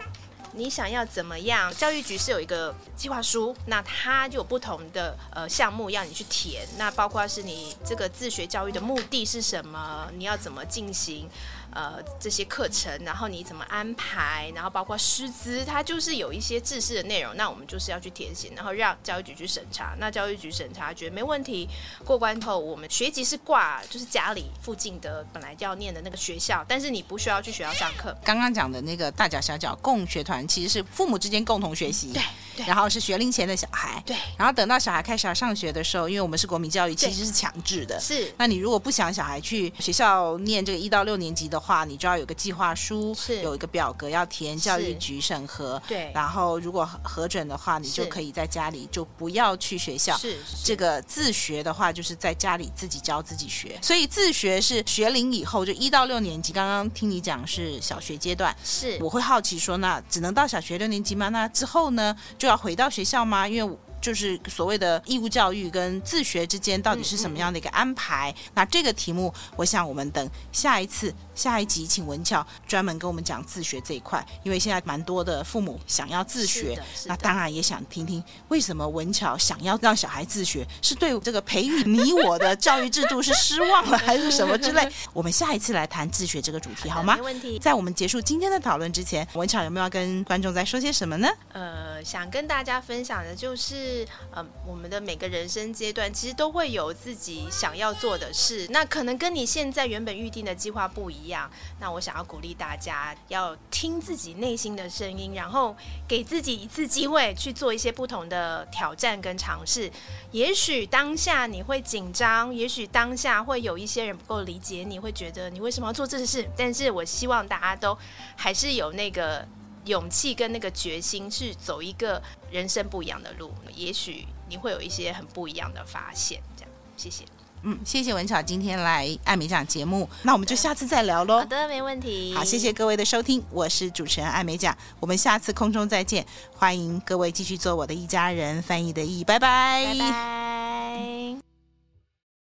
[0.58, 1.72] 你想要怎么样？
[1.76, 10.10] 教育局是有一个计划书，那它就有不同的呃项目要你去填，那包括是你这个自学教育的目的是什么？
[10.18, 11.30] 你要怎么进行？
[11.72, 19.94] 呃，这些课程，然后你怎么安排，然后包括师资，它就是有一些制式的内容，那我们就是要去填写，然后让教育局去审查。
[20.00, 21.70] 那教育局审查觉得没问题，
[22.04, 28.16] 过关后，我们学籍是挂，就是家里附近的本来就要念的那个学校，但是你不需要去学校上课。
[28.24, 32.24] 刚刚讲的那个大脚小脚共学团，其实是父母之间共同学习，对，
[32.56, 38.34] 对，然后是学龄前的小孩，对，然后等到小孩开始要上学的时候，因为我们是国民教育，其实是强制的，是。
[38.38, 42.38] 那你如果不想小孩去学校念这个一到六年级的话，你就要有个。
[42.38, 45.82] 计划书是有一个表格要填，教育局审核。
[45.88, 50.16] 对，然后如果核准的话，你就可以在家里就不要去学校。
[50.16, 53.78] 是，是这个自学的话，就是在家里自己教自己学。
[53.82, 56.54] 所以自学是学龄以后，就一到六年级。
[56.54, 61.30] 刚刚听你讲是小学阶段，是我会好奇说，那只能到小学六年级吗？
[61.30, 63.48] 那之后呢，就要回到学校吗？
[63.48, 68.32] 因为就是所谓的义务教育跟自学之间到底是什么样的一个安排？
[68.32, 71.12] 嗯嗯、那这个题目，我想我们等下一次。
[71.38, 84.90] 下一集请文巧专门跟我们讲自学这一块，因为现在蛮多的父母想要自学，那当然也想听听为什么文巧想要让小孩自学，是对这个培育你我的教育制度是失望了，还是什么之类？
[85.14, 87.16] 我们下一次来谈自学这个主题好吗？
[87.16, 87.60] 没问题。
[87.60, 91.30] 在我们结束今天的讨论之前，文巧有没有要跟观众再说些什么呢？
[91.54, 101.27] 呃，想跟大家分享的就是，呃，我们的每个人生阶段其实都会有自己想要做的事，那可能跟你现在原本预定的计划不一样。
[101.28, 101.50] 样
[101.80, 105.76] 那我想要鼓励大家，要听自己内心的声音，然后
[106.08, 109.92] 给自己一次机会去做一些不同的挑战跟尝试。
[110.32, 116.50] 也许当下你会紧张，也许当下会有一些人不够理解你，会觉得你为什么要做这事。
[116.58, 117.98] 但是我希望大家都
[118.36, 119.48] 还是有那个
[119.86, 122.22] 勇气跟那个决心，去走一个
[122.52, 123.54] 人生不一样的路。
[123.76, 126.42] 也许你会有一些很不一样的发现。
[126.56, 127.24] 这样，谢谢。
[127.70, 131.40] 嗯，谢谢文巧今天来艾美奖节目，那我们就下次再聊喽。
[131.40, 132.34] 好的，没问题。
[132.34, 139.86] 好，谢谢各位的收听，我是主持人艾美奖，我们下次空中再见，欢迎各位继续做我的一家人，翻译的译，拜拜。
[139.86, 141.47] 拜拜。